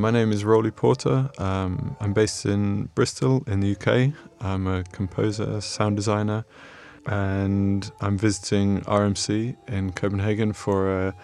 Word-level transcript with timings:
My 0.00 0.12
name 0.12 0.30
is 0.30 0.44
Roly 0.44 0.70
Porter. 0.70 1.28
Um, 1.38 1.96
I'm 1.98 2.12
based 2.12 2.46
in 2.46 2.84
Bristol 2.94 3.42
in 3.48 3.58
the 3.58 3.72
UK. 3.72 4.14
I'm 4.40 4.68
a 4.68 4.84
composer, 4.84 5.60
sound 5.60 5.96
designer, 5.96 6.44
and 7.06 7.90
I'm 8.00 8.16
visiting 8.16 8.82
RMC 8.82 9.56
in 9.66 9.90
Copenhagen 9.90 10.52
for 10.52 11.08
a 11.08 11.14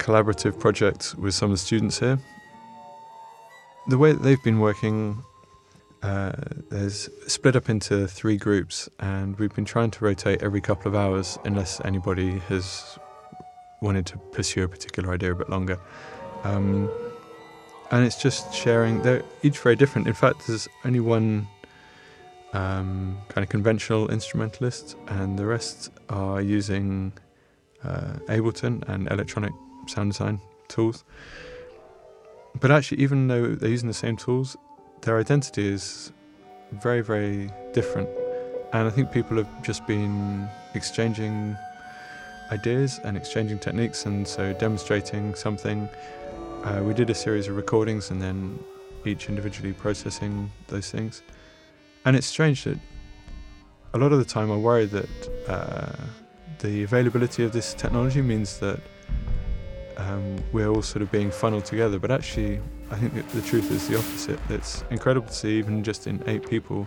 collaborative 0.00 0.58
project 0.58 1.14
with 1.18 1.34
some 1.34 1.52
of 1.52 1.54
the 1.54 1.64
students 1.64 2.00
here. 2.00 2.18
The 3.86 3.96
way 3.96 4.10
that 4.10 4.24
they've 4.24 4.42
been 4.42 4.58
working 4.58 5.22
uh, 6.02 6.32
is 6.72 7.08
split 7.28 7.54
up 7.54 7.70
into 7.70 8.08
three 8.08 8.38
groups, 8.38 8.88
and 8.98 9.38
we've 9.38 9.54
been 9.54 9.64
trying 9.64 9.92
to 9.92 10.04
rotate 10.04 10.42
every 10.42 10.60
couple 10.60 10.88
of 10.88 10.96
hours 10.96 11.38
unless 11.44 11.80
anybody 11.84 12.40
has 12.48 12.98
wanted 13.80 14.04
to 14.06 14.18
pursue 14.32 14.64
a 14.64 14.68
particular 14.68 15.14
idea 15.14 15.30
a 15.30 15.36
bit 15.36 15.48
longer. 15.48 15.78
Um, 16.42 16.90
and 17.90 18.04
it's 18.04 18.16
just 18.16 18.54
sharing. 18.54 19.02
They're 19.02 19.22
each 19.42 19.58
very 19.58 19.76
different. 19.76 20.06
In 20.06 20.14
fact, 20.14 20.46
there's 20.46 20.68
only 20.84 21.00
one 21.00 21.48
um, 22.52 23.18
kind 23.28 23.42
of 23.44 23.48
conventional 23.48 24.08
instrumentalist, 24.10 24.96
and 25.08 25.38
the 25.38 25.46
rest 25.46 25.90
are 26.08 26.40
using 26.40 27.12
uh, 27.84 28.14
Ableton 28.28 28.86
and 28.88 29.10
electronic 29.10 29.52
sound 29.86 30.12
design 30.12 30.40
tools. 30.68 31.04
But 32.60 32.70
actually, 32.70 33.02
even 33.02 33.28
though 33.28 33.54
they're 33.54 33.70
using 33.70 33.88
the 33.88 33.94
same 33.94 34.16
tools, 34.16 34.56
their 35.02 35.18
identity 35.18 35.68
is 35.68 36.12
very, 36.72 37.02
very 37.02 37.50
different. 37.72 38.08
And 38.72 38.86
I 38.86 38.90
think 38.90 39.12
people 39.12 39.36
have 39.38 39.62
just 39.62 39.86
been 39.86 40.48
exchanging 40.74 41.56
ideas 42.52 43.00
and 43.04 43.16
exchanging 43.16 43.58
techniques, 43.58 44.06
and 44.06 44.26
so 44.26 44.52
demonstrating 44.54 45.34
something. 45.34 45.88
Uh, 46.68 46.82
we 46.82 46.92
did 46.92 47.08
a 47.08 47.14
series 47.14 47.48
of 47.48 47.56
recordings 47.56 48.10
and 48.10 48.20
then 48.20 48.58
each 49.06 49.30
individually 49.30 49.72
processing 49.72 50.50
those 50.66 50.90
things. 50.90 51.22
And 52.04 52.14
it's 52.14 52.26
strange 52.26 52.64
that 52.64 52.78
a 53.94 53.98
lot 53.98 54.12
of 54.12 54.18
the 54.18 54.24
time 54.26 54.52
I 54.52 54.56
worry 54.56 54.84
that 54.84 55.08
uh, 55.48 55.96
the 56.58 56.82
availability 56.82 57.42
of 57.42 57.52
this 57.52 57.72
technology 57.72 58.20
means 58.20 58.58
that 58.58 58.80
um, 59.96 60.36
we're 60.52 60.68
all 60.68 60.82
sort 60.82 61.00
of 61.00 61.10
being 61.10 61.30
funneled 61.30 61.64
together, 61.64 61.98
but 61.98 62.10
actually, 62.10 62.60
I 62.90 62.96
think 62.96 63.14
the 63.30 63.40
truth 63.40 63.70
is 63.70 63.88
the 63.88 63.96
opposite. 63.96 64.38
It's 64.50 64.84
incredible 64.90 65.28
to 65.28 65.34
see, 65.34 65.58
even 65.58 65.82
just 65.82 66.06
in 66.06 66.22
eight 66.26 66.50
people 66.50 66.86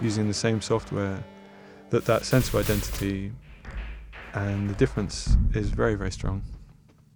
using 0.00 0.28
the 0.28 0.34
same 0.34 0.62
software, 0.62 1.22
that 1.90 2.06
that 2.06 2.24
sense 2.24 2.48
of 2.48 2.54
identity 2.54 3.32
and 4.32 4.70
the 4.70 4.74
difference 4.76 5.36
is 5.52 5.68
very, 5.68 5.94
very 5.94 6.10
strong. 6.10 6.42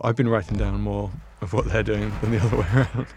I've 0.02 0.16
been 0.16 0.28
writing 0.28 0.58
down 0.58 0.82
more 0.82 1.10
of 1.41 1.53
what 1.53 1.67
they're 1.67 1.83
doing 1.83 2.12
than 2.20 2.31
the 2.31 2.39
other 2.39 2.56
way 2.56 2.67
around. 2.75 3.14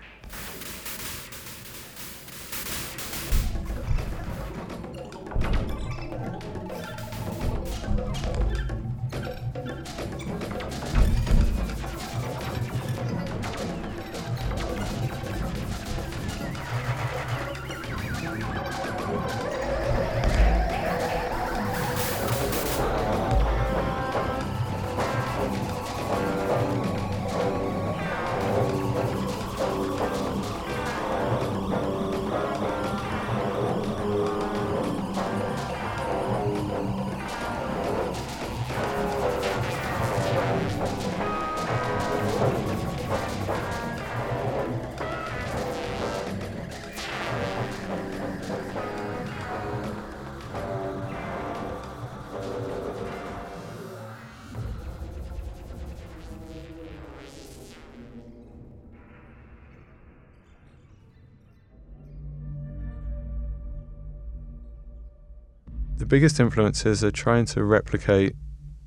Biggest 66.12 66.42
influences 66.42 67.06
are 67.06 67.10
trying 67.10 67.46
to 67.46 67.64
replicate 67.64 68.36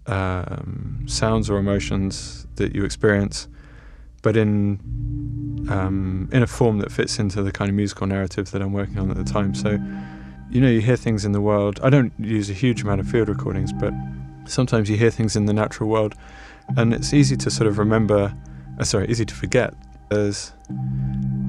um, 0.06 1.02
sounds 1.06 1.48
or 1.48 1.56
emotions 1.56 2.46
that 2.56 2.74
you 2.74 2.84
experience, 2.84 3.48
but 4.20 4.36
in 4.36 4.78
um, 5.70 6.28
in 6.32 6.42
a 6.42 6.46
form 6.46 6.76
that 6.80 6.92
fits 6.92 7.18
into 7.18 7.42
the 7.42 7.50
kind 7.50 7.70
of 7.70 7.74
musical 7.74 8.06
narrative 8.06 8.50
that 8.50 8.60
I'm 8.60 8.74
working 8.74 8.98
on 8.98 9.10
at 9.10 9.16
the 9.16 9.24
time. 9.24 9.54
So, 9.54 9.70
you 10.50 10.60
know, 10.60 10.68
you 10.68 10.82
hear 10.82 10.96
things 10.96 11.24
in 11.24 11.32
the 11.32 11.40
world. 11.40 11.80
I 11.82 11.88
don't 11.88 12.12
use 12.18 12.50
a 12.50 12.52
huge 12.52 12.82
amount 12.82 13.00
of 13.00 13.08
field 13.08 13.30
recordings, 13.30 13.72
but 13.72 13.94
sometimes 14.44 14.90
you 14.90 14.98
hear 14.98 15.10
things 15.10 15.34
in 15.34 15.46
the 15.46 15.54
natural 15.54 15.88
world, 15.88 16.14
and 16.76 16.92
it's 16.92 17.14
easy 17.14 17.38
to 17.38 17.50
sort 17.50 17.68
of 17.68 17.78
remember. 17.78 18.36
Uh, 18.78 18.84
sorry, 18.84 19.08
easy 19.08 19.24
to 19.24 19.34
forget. 19.34 19.72
There's 20.10 20.52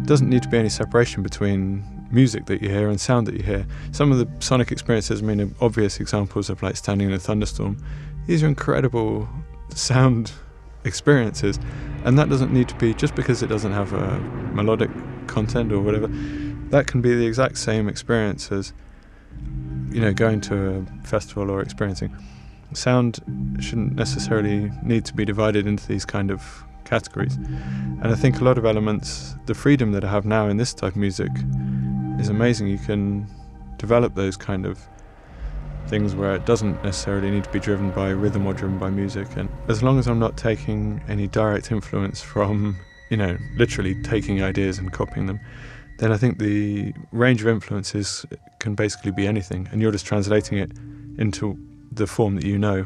doesn't 0.05 0.29
need 0.29 0.43
to 0.43 0.49
be 0.49 0.57
any 0.57 0.69
separation 0.69 1.23
between 1.23 1.83
music 2.11 2.45
that 2.45 2.61
you 2.61 2.69
hear 2.69 2.89
and 2.89 2.99
sound 2.99 3.27
that 3.27 3.35
you 3.35 3.43
hear. 3.43 3.66
Some 3.91 4.11
of 4.11 4.17
the 4.17 4.27
sonic 4.39 4.71
experiences, 4.71 5.21
I 5.21 5.25
mean, 5.25 5.55
obvious 5.61 5.99
examples 5.99 6.49
of 6.49 6.61
like 6.63 6.77
standing 6.77 7.07
in 7.07 7.13
a 7.13 7.19
thunderstorm. 7.19 7.77
These 8.27 8.44
are 8.44 8.47
incredible 8.47 9.27
sound 9.73 10.31
experiences, 10.83 11.59
and 12.03 12.17
that 12.19 12.29
doesn't 12.29 12.53
need 12.53 12.69
to 12.69 12.75
be 12.75 12.94
just 12.94 13.15
because 13.15 13.44
it 13.44 13.47
doesn't 13.47 13.71
have 13.71 13.94
a 13.94 14.19
melodic 14.53 14.89
content 15.27 15.71
or 15.71 15.81
whatever. 15.81 16.07
That 16.69 16.88
can 16.88 17.01
be 17.01 17.13
the 17.15 17.25
exact 17.25 17.57
same 17.57 17.88
experience 17.88 18.51
as 18.51 18.73
you 19.91 20.01
know 20.01 20.13
going 20.13 20.41
to 20.41 20.69
a 20.69 21.07
festival 21.07 21.49
or 21.49 21.61
experiencing. 21.61 22.15
Sound 22.73 23.21
shouldn't 23.59 23.95
necessarily 23.95 24.71
need 24.83 25.05
to 25.05 25.13
be 25.13 25.23
divided 25.23 25.65
into 25.65 25.88
these 25.88 26.05
kind 26.05 26.31
of 26.31 26.63
categories. 26.85 27.35
And 27.35 28.07
I 28.07 28.16
think 28.16 28.40
a 28.40 28.44
lot 28.44 28.57
of 28.57 28.66
elements, 28.66 29.35
the 29.46 29.53
freedom 29.53 29.91
that 29.91 30.03
I 30.03 30.09
have 30.09 30.25
now 30.25 30.47
in 30.47 30.57
this 30.57 30.73
type 30.73 30.94
of 30.94 30.97
music 30.97 31.29
is 32.19 32.29
amazing. 32.29 32.68
You 32.68 32.78
can 32.78 33.28
develop 33.78 34.16
those 34.16 34.38
kind 34.38 34.66
of 34.66 34.79
things 35.88 36.16
where 36.16 36.34
it 36.35 36.45
doesn't 36.45 36.84
necessarily 36.84 37.29
need 37.29 37.44
to 37.44 37.51
be 37.51 37.59
driven 37.59 37.91
by 37.91 38.09
rhythm 38.09 38.45
or 38.47 38.53
driven 38.53 38.78
by 38.79 38.90
music. 38.90 39.28
And 39.35 39.50
as 39.68 39.84
long 39.84 40.00
as 40.00 40.07
I'm 40.07 40.19
not 40.19 40.38
taking 40.38 41.01
any 41.07 41.28
direct 41.28 41.72
influence 41.72 42.22
from, 42.22 42.78
you 43.09 43.18
know, 43.18 43.38
literally 43.56 44.01
taking 44.01 44.41
ideas 44.41 44.79
and 44.79 44.91
copying 44.91 45.28
them, 45.28 45.40
then 46.00 46.12
I 46.12 46.18
think 46.18 46.40
the 46.40 46.94
range 47.12 47.41
of 47.41 47.47
influences 47.47 48.25
can 48.59 48.75
basically 48.75 49.12
be 49.12 49.28
anything. 49.28 49.69
And 49.72 49.81
you're 49.81 49.91
just 49.91 50.06
translating 50.06 50.57
it 50.57 50.72
into 51.18 51.57
the 51.91 52.07
form 52.07 52.35
that 52.35 52.45
you 52.45 52.57
know. 52.57 52.85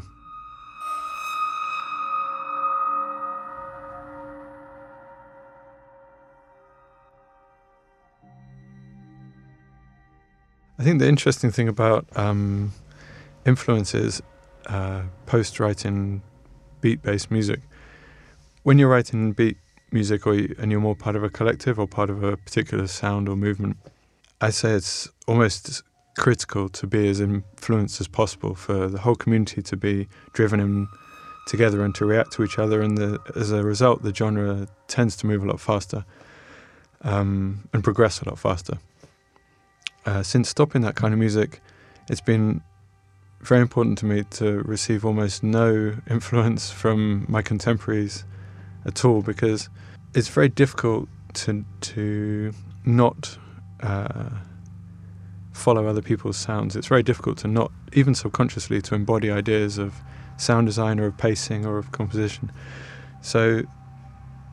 I 10.80 10.82
think 10.82 10.98
the 10.98 11.08
interesting 11.08 11.50
thing 11.50 11.68
about 11.68 12.06
um, 12.16 12.72
influences 13.44 14.22
uh, 14.64 15.02
post 15.26 15.60
writing 15.60 16.22
beat 16.80 17.02
based 17.02 17.30
music, 17.30 17.60
when 18.62 18.78
you're 18.78 18.88
writing 18.88 19.32
beat 19.32 19.58
music 19.92 20.26
or 20.26 20.34
you, 20.34 20.56
and 20.58 20.72
you're 20.72 20.80
more 20.80 20.96
part 20.96 21.16
of 21.16 21.22
a 21.22 21.28
collective 21.28 21.78
or 21.78 21.86
part 21.86 22.08
of 22.08 22.22
a 22.22 22.38
particular 22.38 22.86
sound 22.86 23.28
or 23.28 23.36
movement, 23.36 23.76
I 24.40 24.48
say 24.48 24.70
it's 24.70 25.06
almost 25.28 25.82
critical 26.16 26.70
to 26.70 26.86
be 26.86 27.10
as 27.10 27.20
influenced 27.20 28.00
as 28.00 28.08
possible 28.08 28.54
for 28.54 28.88
the 28.88 29.00
whole 29.00 29.16
community 29.16 29.60
to 29.60 29.76
be 29.76 30.08
driven 30.32 30.60
in 30.60 30.88
together 31.46 31.84
and 31.84 31.94
to 31.96 32.06
react 32.06 32.32
to 32.32 32.42
each 32.42 32.58
other. 32.58 32.80
And 32.80 32.96
the, 32.96 33.20
as 33.36 33.52
a 33.52 33.62
result, 33.62 34.02
the 34.02 34.14
genre 34.14 34.66
tends 34.88 35.14
to 35.16 35.26
move 35.26 35.44
a 35.44 35.46
lot 35.46 35.60
faster 35.60 36.06
um, 37.02 37.68
and 37.74 37.84
progress 37.84 38.22
a 38.22 38.30
lot 38.30 38.38
faster 38.38 38.78
uh, 40.06 40.22
since 40.22 40.48
stopping 40.48 40.82
that 40.82 40.94
kind 40.94 41.12
of 41.12 41.20
music, 41.20 41.60
it's 42.08 42.20
been 42.20 42.62
very 43.40 43.60
important 43.60 43.98
to 43.98 44.06
me 44.06 44.24
to 44.30 44.62
receive 44.62 45.04
almost 45.04 45.42
no 45.42 45.96
influence 46.10 46.70
from 46.70 47.26
my 47.28 47.42
contemporaries 47.42 48.24
at 48.86 49.04
all 49.04 49.22
because 49.22 49.68
it's 50.14 50.28
very 50.28 50.48
difficult 50.48 51.08
to 51.32 51.64
to 51.80 52.52
not 52.84 53.38
uh, 53.80 54.30
follow 55.52 55.86
other 55.86 56.02
people's 56.02 56.36
sounds. 56.36 56.76
It's 56.76 56.86
very 56.86 57.02
difficult 57.02 57.38
to 57.38 57.48
not 57.48 57.70
even 57.92 58.14
subconsciously 58.14 58.80
to 58.82 58.94
embody 58.94 59.30
ideas 59.30 59.78
of 59.78 59.94
sound 60.36 60.66
design 60.66 60.98
or 60.98 61.06
of 61.06 61.18
pacing 61.18 61.66
or 61.66 61.78
of 61.78 61.92
composition. 61.92 62.50
So 63.20 63.62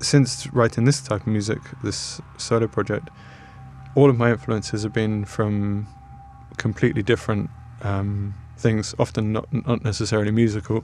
since 0.02 0.48
writing 0.54 0.84
this 0.84 1.02
type 1.02 1.22
of 1.22 1.28
music, 1.28 1.60
this 1.84 2.22
solo 2.38 2.68
project, 2.68 3.10
all 3.98 4.12
of 4.12 4.18
my 4.18 4.30
influences 4.30 4.84
have 4.84 4.94
been 4.94 5.26
from 5.26 5.88
completely 6.58 7.02
different 7.02 7.50
um, 7.82 8.36
things, 8.56 8.94
often 9.00 9.34
not 9.34 9.52
not 9.52 9.84
necessarily 9.84 10.30
musical. 10.30 10.84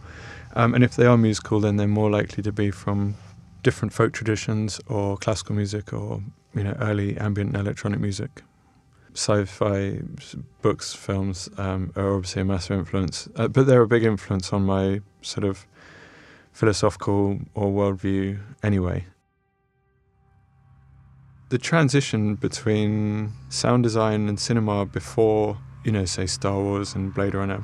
Um, 0.55 0.73
and 0.73 0.83
if 0.83 0.95
they 0.95 1.05
are 1.05 1.17
musical, 1.17 1.59
then 1.59 1.75
they're 1.77 1.87
more 2.01 2.09
likely 2.09 2.41
to 2.41 2.51
be 2.51 2.71
from 2.71 3.15
different 3.61 3.93
folk 3.93 4.13
traditions 4.13 4.81
or 4.87 5.15
classical 5.17 5.53
music 5.55 5.93
or 5.93 6.23
you 6.55 6.63
know 6.63 6.75
early 6.79 7.15
ambient 7.17 7.55
and 7.55 7.61
electronic 7.67 7.99
music. 7.99 8.41
Sci-fi 9.13 10.01
books, 10.63 10.95
films 10.95 11.49
um, 11.59 11.91
are 11.95 12.15
obviously 12.15 12.41
a 12.41 12.45
massive 12.45 12.79
influence, 12.79 13.29
uh, 13.35 13.47
but 13.47 13.67
they're 13.67 13.83
a 13.83 13.87
big 13.87 14.03
influence 14.03 14.51
on 14.51 14.63
my 14.63 15.01
sort 15.21 15.43
of 15.43 15.67
philosophical 16.51 17.39
or 17.53 17.67
worldview 17.71 18.39
anyway. 18.63 19.05
The 21.53 21.59
transition 21.59 22.33
between 22.33 23.31
sound 23.49 23.83
design 23.83 24.27
and 24.27 24.39
cinema 24.39 24.87
before, 24.87 25.55
you 25.83 25.91
know, 25.91 26.03
say 26.03 26.25
Star 26.25 26.59
Wars 26.59 26.95
and 26.95 27.13
Blade 27.13 27.35
Runner, 27.35 27.63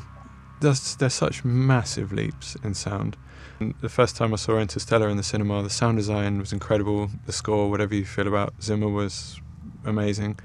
there's, 0.61 0.95
there's 0.97 1.15
such 1.15 1.43
massive 1.43 2.13
leaps 2.13 2.55
in 2.63 2.75
sound. 2.75 3.17
And 3.59 3.73
the 3.81 3.89
first 3.89 4.15
time 4.15 4.31
I 4.31 4.35
saw 4.35 4.59
Interstellar 4.59 5.09
in 5.09 5.17
the 5.17 5.23
cinema, 5.23 5.63
the 5.63 5.71
sound 5.71 5.97
design 5.97 6.37
was 6.37 6.53
incredible. 6.53 7.09
The 7.25 7.31
score, 7.31 7.67
whatever 7.67 7.95
you 7.95 8.05
feel 8.05 8.27
about 8.27 8.53
Zimmer, 8.61 8.89
was 8.89 9.41
amazing. 9.83 10.39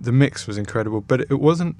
The 0.00 0.10
mix 0.10 0.48
was 0.48 0.58
incredible, 0.58 1.02
but 1.02 1.20
it 1.20 1.38
wasn't. 1.38 1.76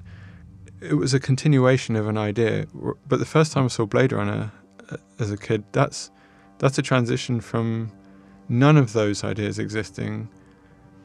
It 0.79 0.93
was 0.93 1.13
a 1.13 1.19
continuation 1.19 1.97
of 1.97 2.07
an 2.07 2.17
idea. 2.17 2.65
But 3.09 3.19
the 3.19 3.25
first 3.25 3.51
time 3.51 3.65
I 3.65 3.67
saw 3.67 3.85
Blade 3.85 4.13
Runner 4.13 4.53
uh, 4.89 4.95
as 5.19 5.31
a 5.31 5.37
kid, 5.37 5.65
that's 5.73 6.11
that's 6.59 6.77
a 6.77 6.81
transition 6.81 7.41
from 7.41 7.91
none 8.47 8.77
of 8.77 8.93
those 8.93 9.25
ideas 9.25 9.59
existing 9.59 10.29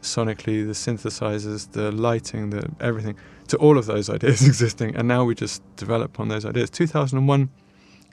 sonically, 0.02 0.66
the 0.66 0.72
synthesizers, 0.72 1.70
the 1.72 1.90
lighting, 1.92 2.50
the 2.50 2.68
everything, 2.80 3.16
to 3.48 3.56
all 3.58 3.78
of 3.78 3.86
those 3.86 4.08
ideas 4.16 4.46
existing. 4.46 4.96
And 4.96 5.08
now 5.08 5.24
we 5.24 5.34
just 5.34 5.62
develop 5.76 6.20
on 6.20 6.28
those 6.28 6.44
ideas. 6.44 6.70
2001, 6.70 7.50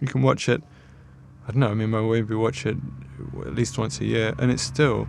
you 0.02 0.08
can 0.08 0.22
watch 0.22 0.50
it. 0.50 0.64
I 1.48 1.52
don't 1.52 1.60
know. 1.60 1.70
I 1.70 1.74
mean, 1.74 1.92
we 2.08 2.36
watch 2.36 2.66
it 2.66 2.78
at 3.46 3.54
least 3.54 3.78
once 3.78 4.00
a 4.00 4.06
year, 4.06 4.34
and 4.40 4.52
it's 4.52 4.64
still 4.64 5.08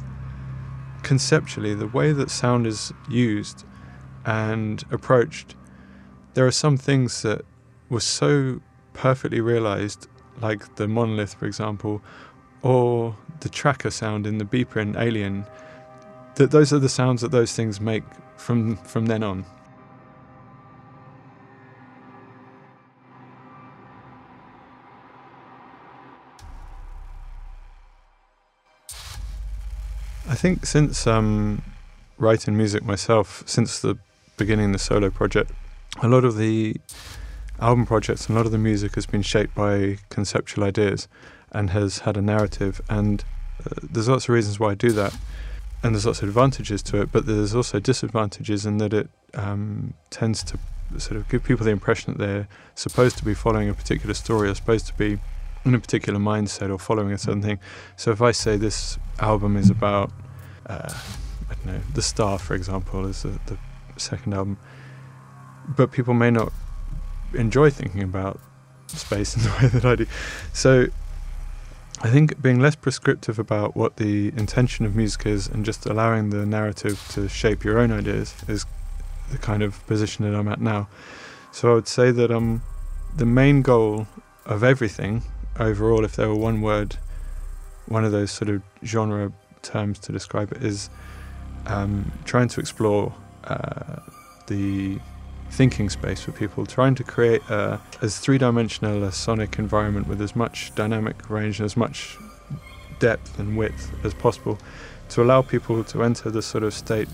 conceptually 1.03 1.75
the 1.75 1.87
way 1.87 2.13
that 2.13 2.31
sound 2.31 2.67
is 2.67 2.93
used 3.09 3.65
and 4.25 4.83
approached. 4.91 5.55
There 6.33 6.47
are 6.47 6.53
some 6.53 6.77
things 6.77 7.23
that 7.23 7.43
were 7.89 8.01
so 8.01 8.61
perfectly 8.95 9.41
realized, 9.41 10.09
like 10.41 10.77
the 10.77 10.89
monolith, 10.89 11.35
for 11.35 11.47
example, 11.47 12.03
or 12.63 13.17
the 13.41 13.49
tracker 13.49 13.91
sound 13.91 14.27
in 14.27 14.39
the 14.39 14.45
beeper 14.45 14.81
in 14.81 14.97
Alien 14.97 15.47
that 16.37 16.51
those 16.51 16.73
are 16.73 16.79
the 16.79 16.89
sounds 16.89 17.21
that 17.23 17.31
those 17.31 17.53
things 17.53 17.81
make 17.81 18.05
from 18.37 18.77
from 18.77 19.07
then 19.07 19.23
on. 19.23 19.45
I 30.27 30.35
think 30.37 30.67
since 30.67 31.07
um, 31.07 31.63
writing 32.19 32.57
music 32.57 32.83
myself, 32.83 33.45
since 33.47 33.79
the 33.79 33.97
beginning 34.37 34.67
of 34.67 34.73
the 34.73 34.79
solo 34.79 35.11
project, 35.11 35.53
a 36.03 36.09
lot 36.09 36.25
of 36.25 36.37
the 36.37 36.77
album 37.61 37.87
projects 37.87 38.27
and 38.27 38.35
a 38.35 38.41
lot 38.41 38.47
of 38.47 38.53
the 38.53 38.59
music 38.59 38.97
has 38.97 39.07
been 39.07 39.23
shaped 39.23 39.55
by 39.55 39.99
conceptual 40.09 40.65
ideas 40.65 41.07
and 41.53 41.71
has 41.71 42.01
had 42.01 42.17
a 42.17 42.23
narrative. 42.23 42.81
And 42.89 43.23
uh, 43.65 43.75
there's 43.83 44.09
lots 44.09 44.25
of 44.25 44.31
reasons 44.31 44.59
why 44.59 44.73
I 44.73 44.75
do 44.75 44.91
that 44.93 45.15
and 45.85 45.95
there's 45.95 46.07
lots 46.07 46.23
of 46.23 46.29
advantages 46.29 46.83
to 46.83 47.03
it, 47.03 47.13
but 47.13 47.27
there's 47.27 47.55
also 47.55 47.79
disadvantages 47.79 48.65
in 48.65 48.79
that 48.79 48.95
it 48.95 49.11
um, 49.35 49.93
tends 50.09 50.43
to 50.43 50.59
sort 50.97 51.19
of 51.19 51.29
give 51.29 51.45
people 51.45 51.67
the 51.67 51.71
impression 51.71 52.15
that 52.15 52.19
they're 52.19 52.49
supposed 52.75 53.19
to 53.19 53.25
be 53.25 53.35
following 53.35 53.69
a 53.69 53.75
particular 53.75 54.15
story 54.15 54.49
or 54.49 54.55
supposed 54.55 54.87
to 54.87 54.95
be 54.95 55.19
in 55.67 55.75
a 55.75 55.79
particular 55.79 56.19
mindset 56.19 56.71
or 56.71 56.79
following 56.79 57.13
a 57.13 57.19
certain 57.19 57.43
thing. 57.43 57.59
So 57.97 58.13
if 58.13 58.23
I 58.23 58.33
say 58.33 58.57
this 58.57 58.99
album 59.19 59.59
is 59.59 59.69
about, 59.69 60.11
uh, 60.67 60.91
I 61.51 61.55
don't 61.55 61.67
know, 61.67 61.81
The 61.93 62.03
Star, 62.03 62.39
for 62.39 62.55
example, 62.55 63.07
is 63.07 63.23
the, 63.23 63.39
the 63.47 63.59
second 63.99 64.33
album, 64.33 64.57
but 65.69 65.93
people 65.93 66.15
may 66.15 66.31
not 66.31 66.51
enjoy 67.35 67.69
thinking 67.69 68.03
about 68.03 68.41
space 68.87 69.37
in 69.37 69.43
the 69.43 69.51
way 69.61 69.69
that 69.69 69.85
I 69.85 69.97
do. 69.97 70.07
So 70.55 70.87
I 72.03 72.11
think 72.11 72.43
being 72.43 72.61
less 72.61 72.75
prescriptive 72.75 73.39
about 73.39 73.77
what 73.77 73.97
the 73.97 74.29
intention 74.29 74.85
of 74.85 74.95
music 74.97 75.27
is 75.27 75.47
and 75.47 75.65
just 75.65 75.87
allowing 75.87 76.31
the 76.31 76.45
narrative 76.45 77.03
to 77.11 77.29
shape 77.29 77.65
your 77.65 77.79
own 77.79 77.93
ideas 77.93 78.35
is 78.49 78.67
the 79.31 79.39
kind 79.39 79.63
of 79.63 79.87
position 79.87 80.25
that 80.25 80.37
I'm 80.37 80.49
at 80.49 80.61
now. 80.61 80.89
So 81.53 81.71
I 81.71 81.75
would 81.75 81.89
say 81.89 82.11
that 82.11 82.31
um, 82.31 82.63
the 83.17 83.25
main 83.25 83.63
goal 83.63 84.07
of 84.45 84.65
everything 84.65 85.23
overall, 85.59 86.05
if 86.05 86.17
there 86.17 86.29
were 86.29 86.35
one 86.35 86.61
word, 86.61 86.97
one 87.87 88.05
of 88.05 88.13
those 88.13 88.31
sort 88.31 88.51
of 88.51 88.63
genre 88.85 89.33
terms 89.63 89.99
to 90.01 90.13
describe 90.13 90.53
it, 90.53 90.63
is 90.63 90.91
um, 91.67 92.13
trying 92.25 92.49
to 92.49 92.61
explore 92.61 93.15
uh, 93.45 94.01
the 94.49 94.99
thinking 95.51 95.89
space 95.89 96.23
for 96.23 96.33
people, 96.33 96.67
trying 96.67 96.95
to 96.97 97.05
create 97.05 97.43
a, 97.49 97.81
as 98.03 98.19
three 98.19 98.39
dimensional 98.39 99.05
a 99.05 99.13
sonic 99.13 99.59
environment 99.59 100.07
with 100.09 100.21
as 100.21 100.35
much 100.35 100.75
dynamic 100.75 101.31
range 101.31 101.61
and 101.61 101.67
as 101.67 101.77
much 101.77 102.17
depth 102.99 103.39
and 103.39 103.57
width 103.57 103.93
as 104.05 104.15
possible 104.15 104.59
to 105.11 105.23
allow 105.23 105.43
people 105.43 105.85
to 105.85 106.03
enter 106.03 106.31
the 106.31 106.43
sort 106.43 106.65
of 106.65 106.73
state 106.75 107.09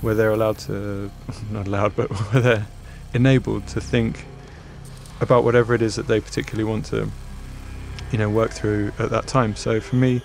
where 0.00 0.14
they're 0.14 0.30
allowed 0.30 0.58
to, 0.58 1.10
not 1.50 1.66
allowed, 1.66 1.96
but 1.96 2.08
where 2.32 2.42
they're 2.42 2.66
enabled 3.14 3.66
to 3.68 3.80
think 3.80 4.24
about 5.20 5.44
whatever 5.44 5.74
it 5.74 5.82
is 5.82 5.96
that 5.96 6.06
they 6.06 6.20
particularly 6.20 6.64
want 6.64 6.86
to, 6.86 7.10
you 8.10 8.18
know, 8.18 8.30
work 8.30 8.52
through 8.52 8.92
at 8.98 9.10
that 9.10 9.26
time. 9.26 9.54
So 9.56 9.80
for 9.80 9.96
me, 9.96 10.22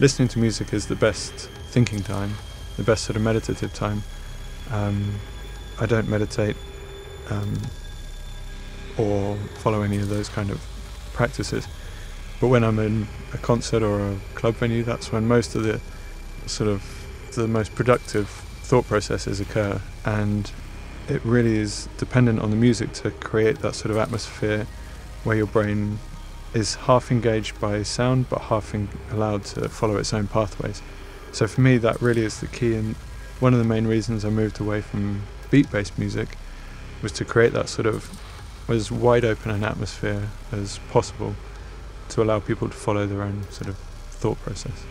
listening 0.00 0.28
to 0.28 0.38
music 0.38 0.72
is 0.72 0.86
the 0.86 0.96
best 0.96 1.32
thinking 1.70 2.02
time, 2.02 2.34
the 2.76 2.82
best 2.82 3.04
sort 3.04 3.16
of 3.16 3.22
meditative 3.22 3.72
time. 3.72 4.02
Um, 4.70 5.14
I 5.80 5.86
don't 5.86 6.08
meditate 6.08 6.56
um, 7.30 7.58
or 8.96 9.36
follow 9.58 9.82
any 9.82 9.98
of 9.98 10.08
those 10.08 10.28
kind 10.28 10.50
of 10.50 10.60
practices. 11.12 11.66
But 12.40 12.48
when 12.48 12.64
I'm 12.64 12.78
in 12.78 13.08
a 13.32 13.38
concert 13.38 13.82
or 13.82 14.00
a 14.00 14.16
club 14.34 14.54
venue, 14.54 14.82
that's 14.82 15.12
when 15.12 15.26
most 15.26 15.54
of 15.54 15.62
the 15.62 15.80
sort 16.46 16.68
of 16.68 16.82
the 17.34 17.48
most 17.48 17.74
productive 17.74 18.28
thought 18.28 18.86
processes 18.86 19.40
occur, 19.40 19.80
and 20.04 20.50
it 21.08 21.24
really 21.24 21.58
is 21.58 21.88
dependent 21.96 22.40
on 22.40 22.50
the 22.50 22.56
music 22.56 22.92
to 22.92 23.10
create 23.10 23.60
that 23.60 23.74
sort 23.74 23.90
of 23.90 23.96
atmosphere 23.96 24.66
where 25.24 25.36
your 25.36 25.46
brain 25.46 25.98
is 26.54 26.74
half 26.74 27.10
engaged 27.10 27.60
by 27.60 27.82
sound 27.82 28.28
but 28.28 28.40
half 28.42 28.74
allowed 29.10 29.44
to 29.44 29.68
follow 29.68 29.96
its 29.96 30.12
own 30.12 30.26
pathways. 30.26 30.82
So 31.32 31.46
for 31.46 31.60
me, 31.60 31.76
that 31.78 32.00
really 32.00 32.24
is 32.24 32.40
the 32.40 32.46
key, 32.46 32.74
and 32.74 32.94
one 33.40 33.52
of 33.52 33.58
the 33.58 33.64
main 33.64 33.86
reasons 33.86 34.24
I 34.24 34.30
moved 34.30 34.60
away 34.60 34.80
from 34.80 35.22
beat 35.50 35.70
based 35.70 35.98
music 35.98 36.36
was 37.02 37.12
to 37.12 37.24
create 37.24 37.52
that 37.52 37.68
sort 37.68 37.86
of 37.86 38.20
as 38.68 38.90
wide 38.90 39.24
open 39.24 39.50
an 39.50 39.64
atmosphere 39.64 40.28
as 40.52 40.78
possible 40.90 41.34
to 42.10 42.22
allow 42.22 42.40
people 42.40 42.68
to 42.68 42.74
follow 42.74 43.06
their 43.06 43.22
own 43.22 43.42
sort 43.50 43.68
of 43.68 43.76
thought 44.10 44.38
process. 44.40 44.84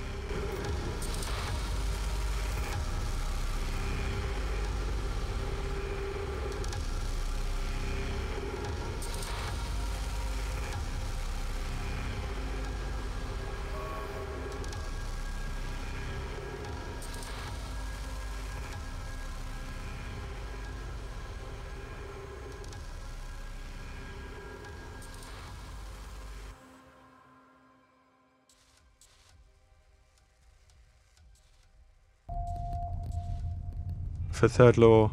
For 34.38 34.48
Third 34.48 34.77
Law, 34.77 35.12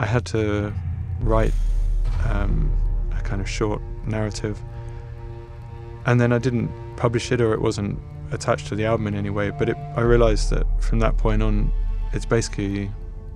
I 0.00 0.06
had 0.06 0.24
to 0.26 0.72
write 1.20 1.52
um, 2.28 2.72
a 3.16 3.20
kind 3.20 3.40
of 3.40 3.48
short 3.48 3.80
narrative, 4.06 4.58
and 6.06 6.20
then 6.20 6.32
I 6.32 6.38
didn't 6.38 6.70
publish 6.96 7.30
it 7.30 7.40
or 7.40 7.52
it 7.52 7.60
wasn't 7.60 7.98
attached 8.32 8.68
to 8.68 8.74
the 8.74 8.86
album 8.86 9.06
in 9.06 9.14
any 9.14 9.30
way. 9.30 9.50
But 9.50 9.68
it, 9.68 9.76
I 9.96 10.00
realised 10.00 10.50
that 10.50 10.66
from 10.82 10.98
that 11.00 11.18
point 11.18 11.42
on, 11.42 11.70
it's 12.12 12.24
basically 12.24 12.90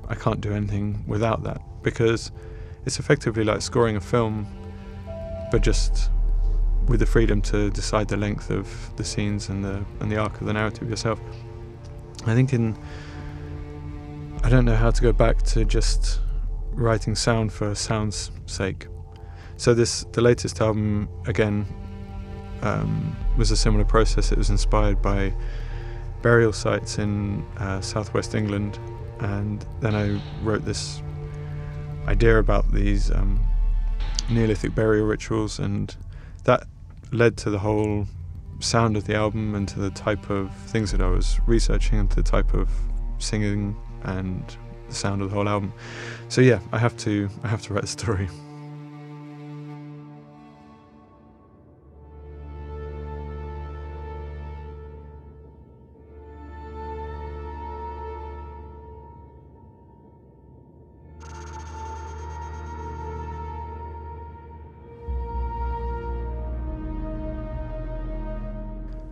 I 0.08 0.14
can't 0.14 0.40
do 0.40 0.52
anything 0.52 1.04
without 1.06 1.42
that 1.44 1.60
because 1.82 2.32
it's 2.86 2.98
effectively 2.98 3.44
like 3.44 3.60
scoring 3.60 3.96
a 3.96 4.00
film, 4.00 4.46
but 5.52 5.62
just 5.62 6.10
with 6.88 7.00
the 7.00 7.06
freedom 7.06 7.42
to 7.42 7.70
decide 7.70 8.08
the 8.08 8.16
length 8.16 8.50
of 8.50 8.96
the 8.96 9.04
scenes 9.04 9.50
and 9.50 9.62
the 9.62 9.84
and 10.00 10.10
the 10.10 10.16
arc 10.16 10.40
of 10.40 10.46
the 10.46 10.52
narrative 10.54 10.88
yourself. 10.88 11.20
I 12.26 12.34
think 12.34 12.52
in 12.52 12.76
I 14.46 14.48
don't 14.48 14.64
know 14.64 14.76
how 14.76 14.92
to 14.92 15.02
go 15.02 15.12
back 15.12 15.42
to 15.42 15.64
just 15.64 16.20
writing 16.70 17.16
sound 17.16 17.52
for 17.52 17.74
sound's 17.74 18.30
sake. 18.46 18.86
So 19.56 19.74
this 19.74 20.04
the 20.12 20.20
latest 20.20 20.60
album 20.60 21.08
again 21.26 21.66
um, 22.62 23.16
was 23.36 23.50
a 23.50 23.56
similar 23.56 23.84
process. 23.84 24.30
It 24.30 24.38
was 24.38 24.48
inspired 24.48 25.02
by 25.02 25.34
burial 26.22 26.52
sites 26.52 26.98
in 26.98 27.44
uh, 27.58 27.80
southwest 27.80 28.36
England, 28.36 28.78
and 29.18 29.66
then 29.80 29.96
I 29.96 30.22
wrote 30.44 30.64
this 30.64 31.02
idea 32.06 32.38
about 32.38 32.70
these 32.70 33.10
um, 33.10 33.44
Neolithic 34.30 34.76
burial 34.76 35.06
rituals, 35.06 35.58
and 35.58 35.92
that 36.44 36.68
led 37.10 37.36
to 37.38 37.50
the 37.50 37.58
whole 37.58 38.06
sound 38.60 38.96
of 38.96 39.08
the 39.08 39.16
album 39.16 39.56
and 39.56 39.66
to 39.70 39.80
the 39.80 39.90
type 39.90 40.30
of 40.30 40.54
things 40.68 40.92
that 40.92 41.00
I 41.00 41.08
was 41.08 41.40
researching 41.48 41.98
and 41.98 42.08
to 42.10 42.22
the 42.22 42.30
type 42.30 42.54
of 42.54 42.70
singing 43.18 43.74
and 44.04 44.56
the 44.88 44.94
sound 44.94 45.22
of 45.22 45.30
the 45.30 45.34
whole 45.34 45.48
album. 45.48 45.72
So 46.28 46.40
yeah, 46.40 46.60
I 46.72 46.78
have 46.78 46.96
to 46.98 47.28
I 47.42 47.48
have 47.48 47.62
to 47.62 47.74
write 47.74 47.84
a 47.84 47.88
story. 47.88 48.28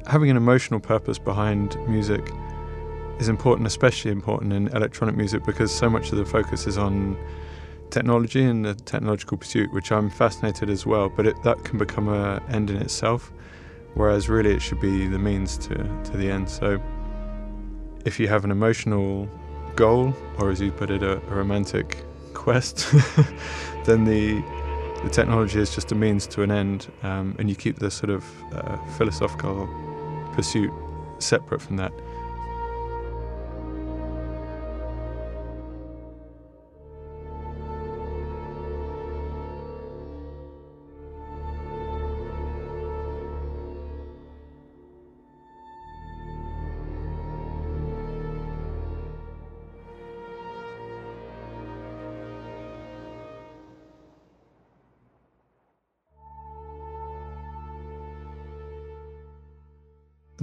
having 0.07 0.31
an 0.31 0.37
emotional 0.37 0.79
purpose 0.79 1.19
behind 1.19 1.77
music 1.89 2.31
is 3.19 3.29
important, 3.29 3.67
especially 3.67 4.11
important 4.11 4.53
in 4.53 4.69
electronic 4.69 5.17
music, 5.17 5.45
because 5.45 5.75
so 5.75 5.89
much 5.89 6.13
of 6.13 6.19
the 6.19 6.25
focus 6.25 6.67
is 6.67 6.79
on 6.79 7.17
technology 7.91 8.43
and 8.43 8.65
the 8.65 8.75
technological 8.75 9.39
pursuit, 9.39 9.73
which 9.73 9.93
I'm 9.93 10.11
fascinated 10.11 10.69
as 10.71 10.85
well. 10.85 11.09
But 11.09 11.27
it, 11.27 11.43
that 11.43 11.65
can 11.65 11.79
become 11.79 12.09
an 12.09 12.43
end 12.49 12.71
in 12.71 12.77
itself, 12.77 13.33
whereas 13.95 14.29
really 14.29 14.53
it 14.53 14.61
should 14.61 14.81
be 14.81 15.07
the 15.07 15.19
means 15.19 15.57
to, 15.59 15.75
to 15.75 16.17
the 16.17 16.31
end. 16.31 16.49
So 16.51 16.81
if 18.05 18.19
you 18.19 18.29
have 18.29 18.45
an 18.45 18.51
emotional 18.51 19.29
goal, 19.77 20.15
or 20.39 20.51
as 20.51 20.61
you 20.61 20.73
put 20.73 20.91
it, 20.91 21.03
a, 21.03 21.13
a 21.13 21.35
romantic 21.35 22.05
quest, 22.35 22.93
then 23.85 24.05
the 24.05 24.43
the 25.05 25.11
technology 25.11 25.61
is 25.61 25.75
just 25.75 25.93
a 25.93 25.95
means 25.95 26.27
to 26.27 26.43
an 26.43 26.51
end, 26.51 26.91
um, 27.03 27.37
and 27.39 27.51
you 27.51 27.55
keep 27.55 27.79
the 27.79 27.91
sort 27.91 28.09
of 28.09 28.25
uh, 28.55 28.79
philosophical 28.97 29.69
pursuit 30.33 30.73
separate 31.19 31.61
from 31.61 31.77
that. 31.77 31.93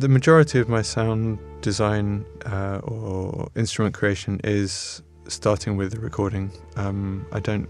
The 0.01 0.09
majority 0.09 0.57
of 0.57 0.67
my 0.67 0.81
sound 0.81 1.37
design 1.61 2.25
uh, 2.47 2.79
or 2.79 3.51
instrument 3.55 3.93
creation 3.93 4.41
is 4.43 5.03
starting 5.27 5.77
with 5.77 5.91
the 5.91 5.99
recording. 5.99 6.49
Um, 6.75 7.23
I 7.31 7.39
don't 7.39 7.69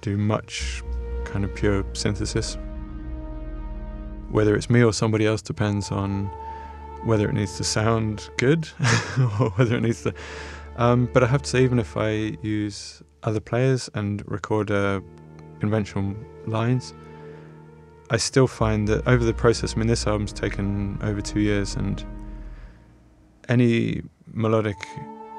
do 0.00 0.16
much 0.16 0.82
kind 1.26 1.44
of 1.44 1.54
pure 1.54 1.84
synthesis. 1.92 2.56
Whether 4.30 4.56
it's 4.56 4.70
me 4.70 4.82
or 4.82 4.94
somebody 4.94 5.26
else 5.26 5.42
depends 5.42 5.90
on 5.90 6.30
whether 7.04 7.28
it 7.28 7.34
needs 7.34 7.58
to 7.58 7.64
sound 7.64 8.30
good 8.38 8.66
or 9.38 9.50
whether 9.56 9.76
it 9.76 9.82
needs 9.82 10.02
to. 10.04 10.14
Um, 10.78 11.10
but 11.12 11.22
I 11.22 11.26
have 11.26 11.42
to 11.42 11.50
say, 11.50 11.62
even 11.62 11.78
if 11.78 11.94
I 11.98 12.38
use 12.40 13.02
other 13.22 13.40
players 13.40 13.90
and 13.92 14.22
record 14.26 14.70
uh, 14.70 15.02
conventional 15.60 16.16
lines, 16.46 16.94
I 18.08 18.18
still 18.18 18.46
find 18.46 18.86
that 18.88 19.06
over 19.06 19.24
the 19.24 19.34
process, 19.34 19.74
I 19.74 19.78
mean, 19.78 19.88
this 19.88 20.06
album's 20.06 20.32
taken 20.32 20.98
over 21.02 21.20
two 21.20 21.40
years, 21.40 21.74
and 21.74 22.04
any 23.48 24.02
melodic 24.32 24.76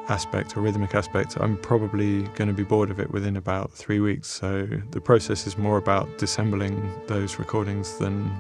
aspect 0.10 0.56
or 0.58 0.62
rhythmic 0.62 0.94
aspect, 0.96 1.38
I'm 1.40 1.58
probably 1.58 2.24
going 2.36 2.48
to 2.48 2.54
be 2.54 2.64
bored 2.64 2.90
of 2.92 3.00
it 3.00 3.12
within 3.12 3.38
about 3.38 3.72
three 3.72 4.00
weeks. 4.00 4.28
So 4.28 4.68
the 4.92 5.02
process 5.02 5.48
is 5.48 5.58
more 5.58 5.78
about 5.78 6.08
disassembling 6.18 7.08
those 7.08 7.40
recordings 7.40 7.98
than 7.98 8.32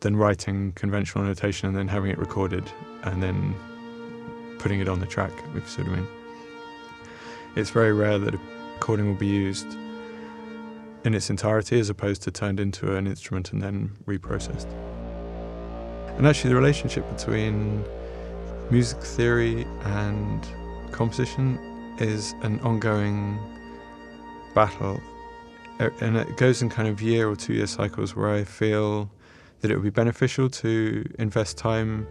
than 0.00 0.14
writing 0.14 0.72
conventional 0.72 1.24
notation 1.24 1.68
and 1.68 1.76
then 1.76 1.88
having 1.88 2.10
it 2.10 2.18
recorded 2.18 2.70
and 3.04 3.22
then 3.22 3.54
putting 4.58 4.78
it 4.78 4.88
on 4.88 5.00
the 5.00 5.06
track, 5.06 5.32
if 5.54 5.54
you 5.54 5.60
see 5.66 5.82
what 5.82 5.92
I 5.92 5.96
mean. 5.96 6.08
It's 7.56 7.70
very 7.70 7.92
rare 7.92 8.18
that 8.18 8.34
a 8.34 8.40
recording 8.74 9.06
will 9.06 9.14
be 9.14 9.26
used 9.26 9.66
in 11.06 11.14
its 11.14 11.30
entirety 11.30 11.78
as 11.78 11.88
opposed 11.88 12.20
to 12.22 12.32
turned 12.32 12.58
into 12.58 12.96
an 12.96 13.06
instrument 13.06 13.52
and 13.52 13.62
then 13.62 13.96
reprocessed. 14.06 14.66
And 16.18 16.26
actually, 16.26 16.50
the 16.50 16.56
relationship 16.56 17.08
between 17.16 17.84
music 18.70 19.00
theory 19.00 19.64
and 19.84 20.44
composition 20.90 21.96
is 22.00 22.34
an 22.42 22.58
ongoing 22.60 23.38
battle. 24.52 25.00
And 26.00 26.16
it 26.16 26.36
goes 26.36 26.60
in 26.60 26.70
kind 26.70 26.88
of 26.88 27.00
year 27.00 27.28
or 27.28 27.36
two 27.36 27.52
year 27.52 27.68
cycles 27.68 28.16
where 28.16 28.30
I 28.30 28.42
feel 28.42 29.08
that 29.60 29.70
it 29.70 29.74
would 29.74 29.84
be 29.84 29.90
beneficial 29.90 30.50
to 30.50 31.04
invest 31.20 31.56
time 31.56 32.08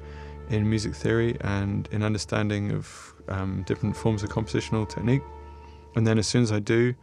in 0.50 0.70
music 0.70 0.96
theory 0.96 1.36
and 1.42 1.90
in 1.92 2.02
understanding 2.02 2.72
of 2.72 3.14
um, 3.28 3.64
different 3.68 3.98
forms 3.98 4.24
of 4.24 4.30
compositional 4.30 4.88
technique. 4.88 5.24
And 5.96 6.08
then 6.08 6.18
as 6.18 6.28
soon 6.28 6.44
as 6.44 6.52
I 6.54 6.60
do, 6.60 6.96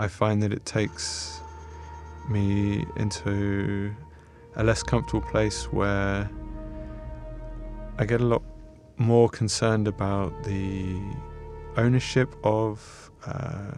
I 0.00 0.06
find 0.06 0.40
that 0.44 0.52
it 0.52 0.64
takes 0.64 1.40
me 2.28 2.86
into 2.96 3.92
a 4.54 4.62
less 4.62 4.80
comfortable 4.80 5.22
place 5.22 5.64
where 5.72 6.30
I 7.98 8.04
get 8.04 8.20
a 8.20 8.24
lot 8.24 8.42
more 8.96 9.28
concerned 9.28 9.88
about 9.88 10.44
the 10.44 11.00
ownership 11.76 12.32
of 12.44 13.10
uh, 13.26 13.72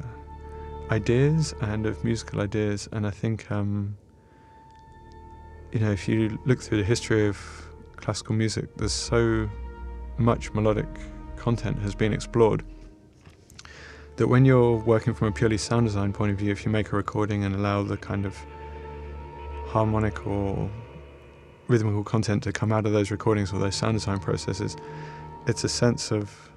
ideas 0.90 1.54
and 1.62 1.86
of 1.86 2.04
musical 2.04 2.42
ideas. 2.42 2.86
And 2.92 3.06
I 3.06 3.10
think, 3.10 3.50
um, 3.50 3.96
you 5.72 5.80
know, 5.80 5.90
if 5.90 6.06
you 6.06 6.38
look 6.44 6.60
through 6.60 6.78
the 6.78 6.84
history 6.84 7.28
of 7.28 7.38
classical 7.96 8.34
music, 8.34 8.76
there's 8.76 8.92
so 8.92 9.48
much 10.18 10.52
melodic 10.52 10.88
content 11.36 11.78
has 11.78 11.94
been 11.94 12.12
explored 12.12 12.62
that 14.20 14.28
when 14.28 14.44
you're 14.44 14.76
working 14.76 15.14
from 15.14 15.28
a 15.28 15.32
purely 15.32 15.56
sound 15.56 15.86
design 15.86 16.12
point 16.12 16.30
of 16.30 16.36
view, 16.36 16.52
if 16.52 16.66
you 16.66 16.70
make 16.70 16.92
a 16.92 16.96
recording 16.96 17.42
and 17.42 17.54
allow 17.54 17.82
the 17.82 17.96
kind 17.96 18.26
of 18.26 18.36
harmonic 19.64 20.26
or 20.26 20.70
rhythmical 21.68 22.04
content 22.04 22.42
to 22.42 22.52
come 22.52 22.70
out 22.70 22.84
of 22.84 22.92
those 22.92 23.10
recordings 23.10 23.50
or 23.50 23.58
those 23.58 23.74
sound 23.74 23.94
design 23.94 24.18
processes, 24.18 24.76
it's 25.46 25.64
a 25.64 25.70
sense 25.70 26.10
of 26.10 26.50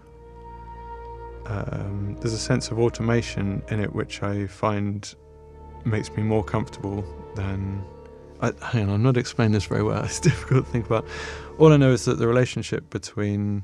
um, 1.46 2.18
there's 2.20 2.34
a 2.34 2.38
sense 2.38 2.70
of 2.70 2.80
automation 2.80 3.64
in 3.70 3.80
it 3.80 3.96
which 3.96 4.22
I 4.22 4.46
find 4.48 5.16
makes 5.86 6.12
me 6.18 6.22
more 6.22 6.44
comfortable 6.44 7.06
than. 7.36 7.82
I, 8.42 8.52
hang 8.62 8.90
on, 8.90 8.96
I'm 8.96 9.04
not 9.04 9.16
explaining 9.16 9.54
this 9.54 9.64
very 9.64 9.84
well. 9.84 10.04
It's 10.04 10.20
difficult 10.20 10.66
to 10.66 10.72
think 10.74 10.86
about. 10.86 11.06
All 11.60 11.72
I 11.72 11.78
know 11.78 11.94
is 11.94 12.04
that 12.04 12.16
the 12.16 12.28
relationship 12.28 12.90
between 12.90 13.64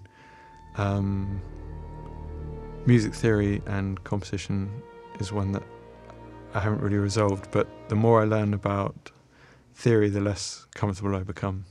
um, 0.77 1.41
music 2.89 3.13
theory 3.13 3.61
and 3.67 4.03
composition 4.03 4.67
is 5.19 5.31
one 5.31 5.51
that 5.51 5.61
I 6.55 6.59
haven't 6.59 6.81
really 6.81 6.97
resolved, 6.97 7.51
but 7.51 7.67
the 7.87 7.93
more 7.93 8.19
I 8.19 8.25
learn 8.25 8.55
about 8.55 9.11
theory, 9.75 10.09
the 10.09 10.21
less 10.21 10.65
comfortable 10.73 11.15
I 11.15 11.21
become. 11.21 11.65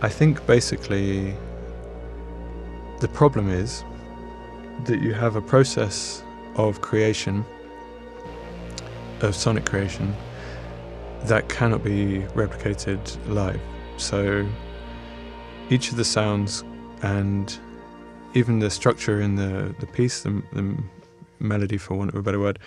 I 0.00 0.08
think 0.08 0.46
basically 0.46 1.34
The 3.00 3.08
problem 3.08 3.48
is 3.48 3.84
that 4.86 5.00
you 5.00 5.14
have 5.14 5.36
a 5.36 5.40
process 5.40 6.24
of 6.56 6.80
creation, 6.80 7.44
of 9.20 9.36
sonic 9.36 9.66
creation, 9.66 10.16
that 11.24 11.48
cannot 11.48 11.84
be 11.84 12.22
replicated 12.34 12.98
live. 13.28 13.60
So 13.98 14.48
each 15.70 15.92
of 15.92 15.96
the 15.96 16.04
sounds 16.04 16.64
and 17.02 17.56
even 18.34 18.58
the 18.58 18.70
structure 18.70 19.20
in 19.20 19.36
the, 19.36 19.72
the 19.78 19.86
piece, 19.86 20.22
the, 20.22 20.42
the 20.52 20.76
melody, 21.38 21.76
for 21.76 21.94
want 21.94 22.10
of 22.10 22.16
a 22.16 22.22
better 22.22 22.40
word, 22.40 22.58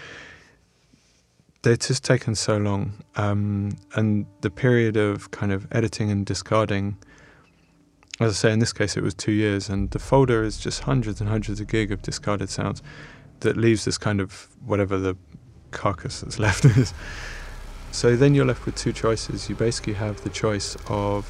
they're 1.64 1.76
just 1.76 2.06
taken 2.06 2.36
so 2.36 2.56
long. 2.56 2.94
Um, 3.18 3.78
and 3.96 4.26
the 4.40 4.50
period 4.50 4.96
of 4.96 5.32
kind 5.32 5.52
of 5.52 5.68
editing 5.74 6.10
and 6.10 6.26
discarding, 6.26 6.98
as 8.24 8.34
I 8.34 8.36
say, 8.36 8.54
in 8.54 8.60
this 8.60 8.74
case, 8.74 8.98
it 8.98 9.04
was 9.04 9.14
two 9.14 9.32
years, 9.32 9.70
and 9.70 9.90
the 9.92 10.00
folder 10.00 10.44
is 10.44 10.58
just 10.58 10.82
hundreds 10.82 11.22
and 11.22 11.30
hundreds 11.30 11.60
of 11.60 11.68
gig 11.68 11.92
of 11.92 12.02
discarded 12.02 12.50
sounds 12.50 12.82
that 13.40 13.58
leaves 13.58 13.86
this 13.86 13.98
kind 13.98 14.22
of 14.22 14.48
whatever 14.66 14.98
the 14.98 15.18
carcass 15.72 16.22
that's 16.22 16.40
left 16.48 16.66
is. 16.66 16.94
So 17.92 18.16
then 18.16 18.36
you're 18.36 18.46
left 18.46 18.66
with 18.66 18.76
two 18.76 18.94
choices. 18.94 19.50
You 19.50 19.56
basically 19.56 19.94
have 19.94 20.22
the 20.24 20.30
choice 20.30 20.78
of 20.88 21.28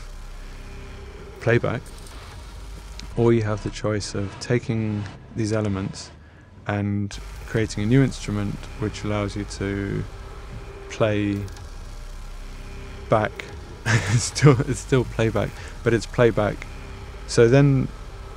playback, 1.40 1.82
or 3.18 3.34
you 3.34 3.44
have 3.44 3.64
the 3.64 3.70
choice 3.70 4.14
of 4.14 4.38
taking 4.40 5.04
these 5.36 5.54
elements 5.54 6.12
and 6.68 7.18
creating 7.48 7.84
a 7.84 7.88
new 7.88 8.04
instrument 8.04 8.56
which 8.80 9.04
allows 9.04 9.36
you 9.36 9.44
to 9.46 10.04
play 10.90 11.40
back. 13.10 13.32
it's 13.86 14.24
still 14.24 14.60
it's 14.62 14.80
still 14.80 15.06
playback, 15.06 15.50
but 15.84 15.94
it's 15.94 16.06
playback. 16.06 16.68
So 17.32 17.48
then 17.48 17.88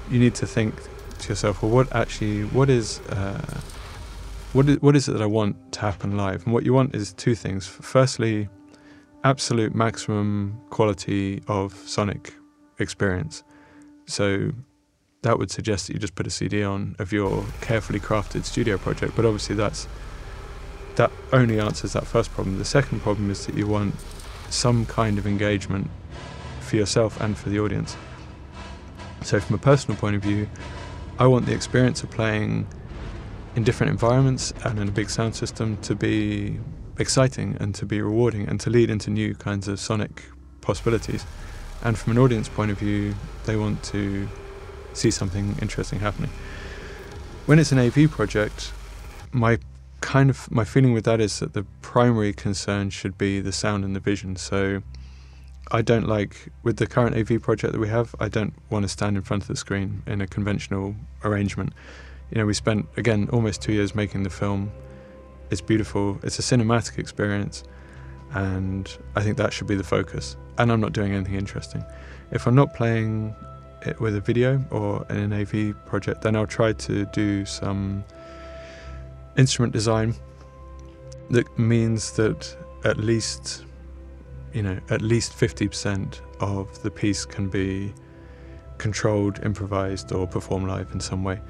you 0.09 0.21
need 0.21 0.37
to 0.37 0.47
think 0.47 0.73
to 1.19 1.29
yourself, 1.29 1.63
well, 1.63 1.73
what 1.73 1.93
actually, 1.97 2.45
what 2.45 2.71
is, 2.71 3.01
uh, 3.11 3.61
what 4.53 4.69
is, 4.69 4.81
what 4.83 4.95
is 4.95 5.09
it 5.09 5.15
that 5.15 5.21
I 5.21 5.27
want 5.27 5.57
to 5.73 5.81
happen 5.81 6.17
live? 6.17 6.45
And 6.45 6.55
what 6.55 6.65
you 6.65 6.73
want 6.73 6.95
is 6.95 7.13
two 7.13 7.35
things. 7.35 7.67
Firstly, 7.67 8.49
absolute 9.25 9.75
maximum 9.75 10.61
quality 10.71 11.43
of 11.49 11.75
sonic 11.75 12.35
experience. 12.79 13.43
So 14.07 14.53
that 15.23 15.41
would 15.41 15.51
suggest 15.51 15.89
that 15.89 15.95
you 15.95 15.99
just 15.99 16.15
put 16.15 16.29
a 16.29 16.31
CD 16.31 16.63
on 16.63 16.95
of 17.01 17.13
your 17.13 17.45
carefully 17.63 17.99
crafted 17.99 18.45
studio 18.45 18.79
project. 18.79 19.17
But 19.17 19.25
obviously, 19.25 19.57
that's 19.57 19.89
that 20.95 21.11
only 21.33 21.59
answers 21.59 21.95
that 21.95 22.07
first 22.07 22.31
problem. 22.31 22.59
The 22.59 22.65
second 22.65 23.01
problem 23.01 23.29
is 23.33 23.45
that 23.47 23.57
you 23.57 23.67
want 23.67 23.97
some 24.51 24.87
kind 24.87 25.19
of 25.19 25.27
engagement 25.27 25.91
for 26.61 26.77
yourself 26.77 27.21
and 27.21 27.37
for 27.37 27.49
the 27.49 27.59
audience. 27.59 27.97
So, 29.25 29.41
from 29.41 29.57
a 29.57 29.59
personal 29.59 29.99
point 29.99 30.17
of 30.17 30.23
view, 30.23 30.49
I 31.19 31.27
want 31.27 31.47
the 31.47 31.55
experience 31.55 32.03
of 32.03 32.11
playing 32.11 32.67
in 33.57 33.65
different 33.65 33.91
environments 33.91 34.53
and 34.65 34.79
in 34.79 34.89
a 34.89 34.93
big 34.93 35.09
sound 35.09 35.35
system 35.35 35.79
to 35.79 35.95
be 35.95 36.59
exciting 36.99 37.57
and 37.59 37.75
to 37.75 37.87
be 37.87 38.03
rewarding 38.03 38.47
and 38.47 38.61
to 38.61 38.71
lead 38.71 38.91
into 38.91 39.11
new 39.11 39.35
kinds 39.35 39.67
of 39.67 39.81
sonic 39.81 40.25
possibilities. 40.61 41.25
And 41.83 41.99
from 41.99 42.13
an 42.13 42.19
audience 42.19 42.49
point 42.49 42.71
of 42.71 42.79
view, 42.79 43.15
they 43.47 43.57
want 43.57 43.83
to 43.85 44.29
see 44.93 45.11
something 45.11 45.57
interesting 45.61 46.01
happening. 46.01 46.31
When 47.47 47.59
it's 47.59 47.73
an 47.73 47.79
AV 47.79 48.11
project, 48.11 48.73
my 49.33 49.59
kind 50.01 50.29
of 50.29 50.51
my 50.51 50.65
feeling 50.65 50.93
with 50.93 51.05
that 51.05 51.21
is 51.21 51.39
that 51.41 51.55
the 51.55 51.65
primary 51.81 52.35
concern 52.35 52.91
should 52.91 53.17
be 53.17 53.41
the 53.41 53.53
sound 53.53 53.85
and 53.85 53.97
the 53.97 54.01
vision. 54.01 54.37
So 54.37 54.83
I 55.71 55.83
don't 55.83 56.07
like 56.07 56.49
with 56.63 56.77
the 56.77 56.87
current 56.87 57.17
AV 57.17 57.41
project 57.41 57.73
that 57.73 57.81
we 57.81 57.89
have, 57.89 58.15
I 58.21 58.29
don't 58.29 58.53
want 58.71 58.85
to 58.85 58.89
stand 58.89 59.17
in 59.17 59.23
front 59.23 59.45
of 59.45 59.49
the 59.49 59.57
screen 59.57 60.03
in 60.07 60.21
a 60.21 60.27
conventional 60.27 60.95
arrangement. 61.25 61.73
You 62.31 62.39
know, 62.39 62.47
we 62.47 62.55
spent 62.55 62.87
again 62.97 63.29
almost 63.33 63.63
2 63.63 63.73
years 63.73 63.95
making 63.95 64.23
the 64.25 64.31
film. 64.31 64.71
It's 65.51 65.61
beautiful. 65.61 66.19
It's 66.23 66.39
a 66.39 66.43
cinematic 66.43 66.99
experience 66.99 67.65
and 68.33 68.95
I 69.17 69.23
think 69.23 69.37
that 69.39 69.53
should 69.53 69.67
be 69.67 69.75
the 69.75 69.85
focus. 69.85 70.37
And 70.59 70.71
I'm 70.71 70.81
not 70.81 70.93
doing 70.93 71.13
anything 71.13 71.35
interesting. 71.35 71.85
If 72.31 72.47
I'm 72.47 72.55
not 72.55 72.75
playing 72.75 73.35
it 73.87 74.01
with 74.01 74.17
a 74.17 74.21
video 74.21 74.65
or 74.71 75.05
an 75.09 75.33
AV 75.33 75.75
project, 75.87 76.23
then 76.23 76.37
I'll 76.37 76.47
try 76.47 76.73
to 76.73 77.05
do 77.07 77.45
some 77.45 78.05
instrument 79.37 79.73
design 79.73 80.15
that 81.31 81.59
means 81.59 82.13
that 82.13 82.57
at 82.85 82.99
least 82.99 83.65
you 84.55 84.63
know 84.63 84.79
at 84.91 85.03
least 85.03 85.33
50% 85.33 86.21
of 86.41 86.83
the 86.83 86.91
piece 86.91 87.25
can 87.25 87.49
be 87.49 87.93
controlled 88.79 89.45
improvised 89.45 90.13
or 90.13 90.27
performed 90.27 90.69
live 90.69 90.91
in 90.93 91.01
some 91.01 91.23
way 91.23 91.41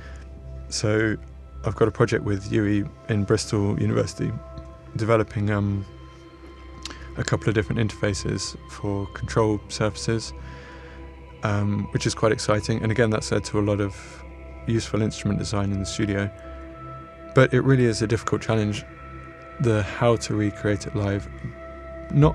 so 0.68 1.16
i've 1.64 1.74
got 1.74 1.88
a 1.88 1.90
project 1.90 2.24
with 2.24 2.50
UE 2.52 2.88
in 3.08 3.24
bristol 3.24 3.80
university 3.80 4.32
developing 4.96 5.50
um, 5.50 5.84
a 7.16 7.24
couple 7.24 7.48
of 7.48 7.54
different 7.54 7.80
interfaces 7.80 8.56
for 8.70 9.06
control 9.08 9.60
surfaces 9.68 10.32
um, 11.44 11.86
which 11.92 12.06
is 12.06 12.14
quite 12.14 12.32
exciting. 12.32 12.82
And 12.82 12.90
again, 12.90 13.10
that's 13.10 13.30
led 13.30 13.44
to 13.44 13.60
a 13.60 13.62
lot 13.62 13.80
of 13.80 13.94
useful 14.66 15.02
instrument 15.02 15.38
design 15.38 15.70
in 15.70 15.78
the 15.78 15.86
studio. 15.86 16.30
But 17.34 17.52
it 17.52 17.60
really 17.60 17.84
is 17.84 18.02
a 18.02 18.06
difficult 18.06 18.42
challenge, 18.42 18.84
the 19.60 19.82
how 19.82 20.16
to 20.16 20.34
recreate 20.34 20.86
it 20.86 20.96
live. 20.96 21.28
Not 22.10 22.34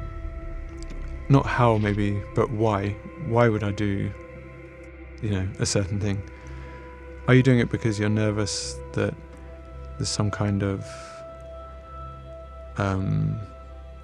not 1.30 1.46
how 1.46 1.78
maybe, 1.78 2.22
but 2.36 2.50
why. 2.52 2.90
Why 3.28 3.50
would 3.50 3.64
I 3.64 3.72
do, 3.72 4.12
you 5.22 5.30
know, 5.30 5.48
a 5.60 5.66
certain 5.66 6.00
thing? 6.00 6.22
Are 7.28 7.36
you 7.36 7.44
doing 7.44 7.60
it 7.60 7.70
because 7.70 8.00
you're 8.00 8.10
nervous 8.10 8.76
that 8.94 9.14
there's 9.98 10.10
some 10.10 10.32
kind 10.32 10.64
of, 10.64 10.86
um, 12.78 13.40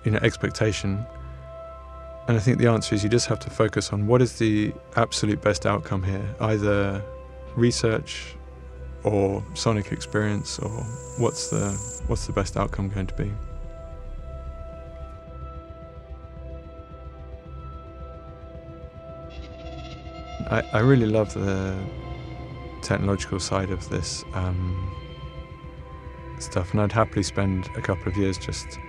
you 0.04 0.12
know, 0.12 0.20
expectation 0.22 1.06
and 2.28 2.36
I 2.38 2.40
think 2.40 2.58
the 2.58 2.68
answer 2.68 2.96
is 2.96 3.04
you 3.04 3.10
just 3.10 3.28
have 3.28 3.40
to 3.42 3.50
focus 3.52 3.94
on 3.94 4.08
what 4.08 4.22
is 4.22 4.40
the 4.40 4.74
absolute 4.96 5.42
best 5.42 5.66
outcome 5.68 6.02
here, 6.02 6.36
either 6.40 7.04
research 7.56 8.36
or 9.04 9.44
sonic 9.54 9.92
experience 9.92 10.58
or 10.58 10.72
what's 11.20 11.50
the 11.50 11.70
what's 12.08 12.26
the 12.26 12.34
best 12.34 12.58
outcome 12.58 12.90
going 12.90 13.06
to 13.08 13.14
be. 13.14 13.32
I, 20.50 20.62
I 20.74 20.80
really 20.80 21.08
love 21.08 21.34
the 21.34 21.76
technological 22.82 23.40
side 23.40 23.72
of 23.72 23.90
this 23.90 24.24
um, 24.34 24.92
stuff 26.40 26.72
and 26.72 26.82
I'd 26.82 26.92
happily 26.92 27.24
spend 27.24 27.70
a 27.76 27.82
couple 27.82 28.08
of 28.08 28.16
years 28.16 28.38
just 28.38 28.80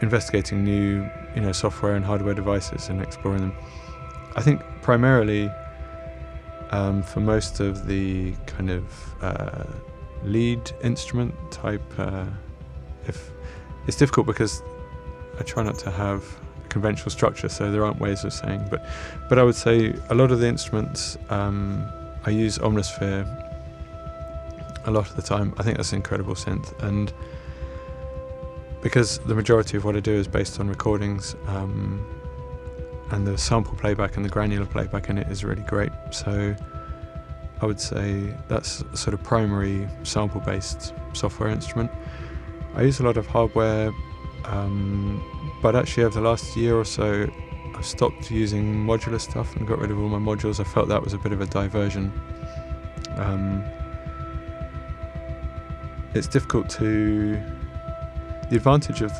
investigating 0.00 0.64
new, 0.64 1.08
you 1.34 1.40
know, 1.40 1.52
software 1.52 1.94
and 1.94 2.04
hardware 2.04 2.34
devices 2.34 2.88
and 2.88 3.00
exploring 3.00 3.40
them. 3.40 3.52
I 4.36 4.42
think 4.42 4.60
primarily 4.80 5.50
um, 6.70 7.02
for 7.02 7.20
most 7.20 7.60
of 7.60 7.86
the 7.86 8.32
kind 8.46 8.70
of 8.70 8.84
uh, 9.22 9.64
lead 10.24 10.72
instrument 10.82 11.34
type, 11.50 11.82
uh, 11.98 12.26
if 13.06 13.30
it's 13.86 13.96
difficult 13.96 14.26
because 14.26 14.62
I 15.38 15.42
try 15.42 15.62
not 15.62 15.78
to 15.80 15.90
have 15.90 16.24
conventional 16.72 17.10
structure, 17.10 17.48
so 17.48 17.70
there 17.70 17.84
aren't 17.84 18.00
ways 18.00 18.24
of 18.24 18.32
saying. 18.32 18.66
But, 18.70 18.84
but 19.28 19.38
I 19.38 19.42
would 19.42 19.54
say 19.54 19.94
a 20.10 20.14
lot 20.14 20.32
of 20.32 20.40
the 20.40 20.48
instruments 20.48 21.18
um, 21.30 21.86
I 22.24 22.30
use 22.30 22.58
Omnisphere 22.58 23.24
a 24.84 24.90
lot 24.90 25.08
of 25.08 25.14
the 25.14 25.22
time. 25.22 25.54
I 25.58 25.62
think 25.62 25.76
that's 25.76 25.92
an 25.92 25.96
incredible 25.96 26.34
synth 26.34 26.68
and 26.82 27.12
because 28.82 29.18
the 29.20 29.34
majority 29.34 29.76
of 29.76 29.84
what 29.84 29.94
I 29.96 30.00
do 30.00 30.12
is 30.12 30.26
based 30.26 30.58
on 30.58 30.68
recordings, 30.68 31.36
um, 31.46 32.04
and 33.12 33.26
the 33.26 33.38
sample 33.38 33.76
playback 33.76 34.16
and 34.16 34.24
the 34.24 34.28
granular 34.28 34.66
playback 34.66 35.08
in 35.08 35.18
it 35.18 35.28
is 35.28 35.44
really 35.44 35.62
great. 35.62 35.92
So 36.10 36.56
I 37.60 37.66
would 37.66 37.80
say 37.80 38.34
that's 38.48 38.82
sort 38.94 39.14
of 39.14 39.22
primary 39.22 39.86
sample 40.02 40.40
based 40.40 40.94
software 41.12 41.48
instrument. 41.50 41.90
I 42.74 42.82
use 42.82 43.00
a 43.00 43.04
lot 43.04 43.16
of 43.16 43.26
hardware, 43.26 43.92
um, 44.46 45.22
but 45.62 45.76
actually, 45.76 46.02
over 46.02 46.20
the 46.20 46.28
last 46.28 46.56
year 46.56 46.76
or 46.76 46.84
so, 46.84 47.30
I've 47.74 47.86
stopped 47.86 48.30
using 48.30 48.84
modular 48.84 49.20
stuff 49.20 49.56
and 49.56 49.66
got 49.66 49.78
rid 49.78 49.92
of 49.92 49.98
all 49.98 50.08
my 50.08 50.18
modules. 50.18 50.58
I 50.58 50.64
felt 50.64 50.88
that 50.88 51.02
was 51.02 51.14
a 51.14 51.18
bit 51.18 51.32
of 51.32 51.40
a 51.40 51.46
diversion. 51.46 52.12
Um, 53.16 53.64
it's 56.14 56.26
difficult 56.26 56.68
to 56.70 57.34
the 58.50 58.56
advantage 58.56 59.00
of 59.00 59.12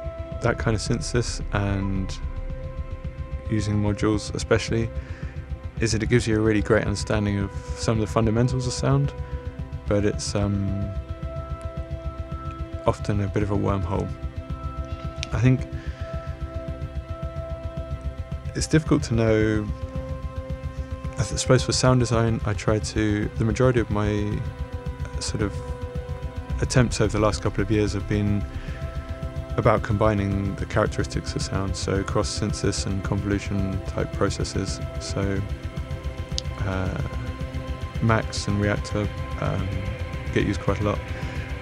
that 0.42 0.58
kind 0.58 0.74
of 0.74 0.80
synthesis 0.80 1.40
and 1.52 2.18
using 3.50 3.80
modules 3.80 4.34
especially 4.34 4.90
is 5.80 5.92
that 5.92 6.02
it 6.02 6.08
gives 6.08 6.26
you 6.26 6.36
a 6.36 6.40
really 6.40 6.60
great 6.60 6.84
understanding 6.84 7.38
of 7.38 7.50
some 7.76 8.00
of 8.00 8.06
the 8.06 8.12
fundamentals 8.12 8.66
of 8.66 8.72
sound, 8.72 9.12
but 9.86 10.04
it's 10.04 10.34
um, 10.34 10.90
often 12.86 13.20
a 13.20 13.28
bit 13.28 13.42
of 13.42 13.50
a 13.50 13.56
wormhole. 13.56 14.08
I 15.32 15.40
think 15.40 15.62
it's 18.54 18.66
difficult 18.66 19.02
to 19.04 19.14
know 19.14 19.66
I 21.18 21.24
suppose 21.24 21.62
for 21.62 21.72
sound 21.72 22.00
design, 22.00 22.40
I 22.46 22.52
try 22.52 22.80
to. 22.80 23.30
The 23.36 23.44
majority 23.44 23.78
of 23.78 23.90
my 23.90 24.40
sort 25.20 25.42
of 25.42 25.54
attempts 26.60 27.00
over 27.00 27.16
the 27.16 27.24
last 27.24 27.42
couple 27.42 27.62
of 27.62 27.70
years 27.70 27.92
have 27.92 28.08
been 28.08 28.44
about 29.56 29.82
combining 29.82 30.54
the 30.56 30.66
characteristics 30.66 31.34
of 31.36 31.42
sound, 31.42 31.76
so 31.76 32.02
cross 32.02 32.28
synthesis 32.28 32.86
and 32.86 33.04
convolution 33.04 33.80
type 33.86 34.12
processes. 34.14 34.80
So 35.00 35.40
uh, 36.60 37.00
Max 38.02 38.48
and 38.48 38.60
Reaktor 38.60 39.08
um, 39.40 39.68
get 40.34 40.44
used 40.44 40.60
quite 40.60 40.80
a 40.80 40.84
lot. 40.84 40.98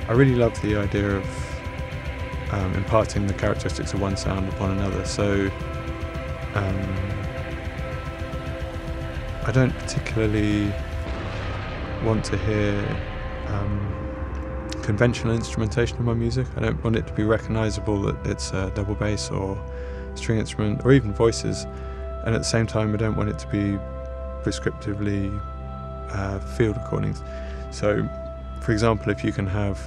I 0.09 0.13
really 0.13 0.37
love 0.37 0.61
the 0.63 0.77
idea 0.77 1.19
of 1.19 2.53
um, 2.53 2.73
imparting 2.75 3.27
the 3.27 3.35
characteristics 3.35 3.93
of 3.93 4.01
one 4.01 4.17
sound 4.17 4.49
upon 4.49 4.71
another. 4.71 5.05
So 5.05 5.51
um, 6.55 7.11
I 9.45 9.53
don't 9.53 9.73
particularly 9.79 10.73
want 12.05 12.25
to 12.27 12.37
hear 12.39 12.85
um, 13.49 14.81
conventional 14.83 15.35
instrumentation 15.35 15.97
in 15.99 16.05
my 16.05 16.15
music. 16.15 16.47
I 16.57 16.61
don't 16.61 16.83
want 16.83 16.97
it 16.97 17.07
to 17.07 17.13
be 17.13 17.25
recognizable 17.25 18.01
that 18.03 18.27
it's 18.27 18.53
a 18.53 18.71
double 18.75 18.95
bass 18.95 19.31
or 19.31 19.57
string 20.15 20.39
instrument 20.39 20.85
or 20.85 20.93
even 20.93 21.13
voices. 21.13 21.67
And 22.25 22.35
at 22.35 22.39
the 22.39 22.45
same 22.45 22.67
time, 22.67 22.93
I 22.95 22.97
don't 22.97 23.17
want 23.17 23.31
it 23.31 23.39
to 23.39 23.47
be 23.49 23.79
prescriptively 24.43 25.41
uh, 26.11 26.39
field 26.41 26.77
recordings. 26.77 27.23
So, 27.71 28.09
for 28.61 28.73
example, 28.73 29.11
if 29.11 29.25
you 29.25 29.33
can 29.33 29.47
have, 29.47 29.79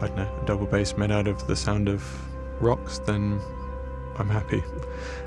I 0.00 0.08
don't 0.08 0.16
know, 0.16 0.40
a 0.42 0.46
double 0.46 0.66
bass 0.66 0.96
made 0.96 1.10
out 1.10 1.28
of 1.28 1.46
the 1.46 1.54
sound 1.54 1.88
of 1.88 2.02
rocks, 2.60 2.98
then 2.98 3.40
I'm 4.18 4.28
happy. 4.28 4.62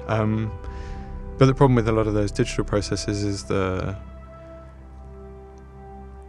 Um, 0.08 0.52
but 1.38 1.45
the 1.45 1.54
problem 1.54 1.76
with 1.76 1.88
a 1.88 1.91
lot 1.91 2.08
of 2.08 2.13
those 2.13 2.32
digital 2.32 2.63
processes 2.63 3.23
is 3.23 3.43
the 3.43 3.95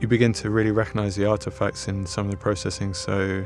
you 0.00 0.06
begin 0.06 0.32
to 0.32 0.50
really 0.50 0.70
recognize 0.70 1.16
the 1.16 1.24
artifacts 1.24 1.88
in 1.88 2.06
some 2.06 2.26
of 2.26 2.30
the 2.30 2.36
processing. 2.36 2.94
So, 2.94 3.44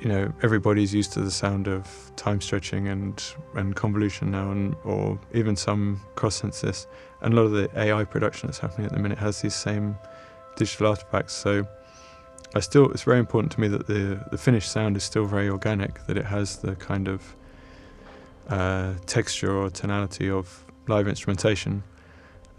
you 0.00 0.08
know, 0.08 0.32
everybody's 0.42 0.94
used 0.94 1.12
to 1.12 1.20
the 1.20 1.30
sound 1.30 1.68
of 1.68 2.12
time 2.16 2.40
stretching 2.40 2.88
and, 2.88 3.22
and 3.54 3.76
convolution 3.76 4.30
now, 4.30 4.52
and, 4.52 4.74
or 4.84 5.18
even 5.34 5.54
some 5.54 6.00
cross 6.14 6.36
synthesis. 6.36 6.86
And 7.20 7.34
a 7.34 7.36
lot 7.36 7.42
of 7.42 7.52
the 7.52 7.70
AI 7.78 8.04
production 8.04 8.46
that's 8.46 8.58
happening 8.58 8.86
at 8.86 8.92
the 8.92 8.98
minute 8.98 9.18
has 9.18 9.42
these 9.42 9.54
same 9.54 9.98
digital 10.56 10.88
artifacts. 10.88 11.34
So, 11.34 11.66
I 12.54 12.60
still, 12.60 12.90
it's 12.92 13.02
very 13.02 13.18
important 13.18 13.52
to 13.52 13.60
me 13.60 13.68
that 13.68 13.86
the, 13.86 14.24
the 14.30 14.38
finished 14.38 14.70
sound 14.70 14.96
is 14.96 15.02
still 15.02 15.26
very 15.26 15.48
organic, 15.48 16.06
that 16.06 16.16
it 16.16 16.24
has 16.24 16.56
the 16.56 16.76
kind 16.76 17.08
of 17.08 17.34
uh, 18.48 18.94
texture 19.06 19.56
or 19.56 19.70
tonality 19.70 20.30
of 20.30 20.64
live 20.88 21.08
instrumentation. 21.08 21.82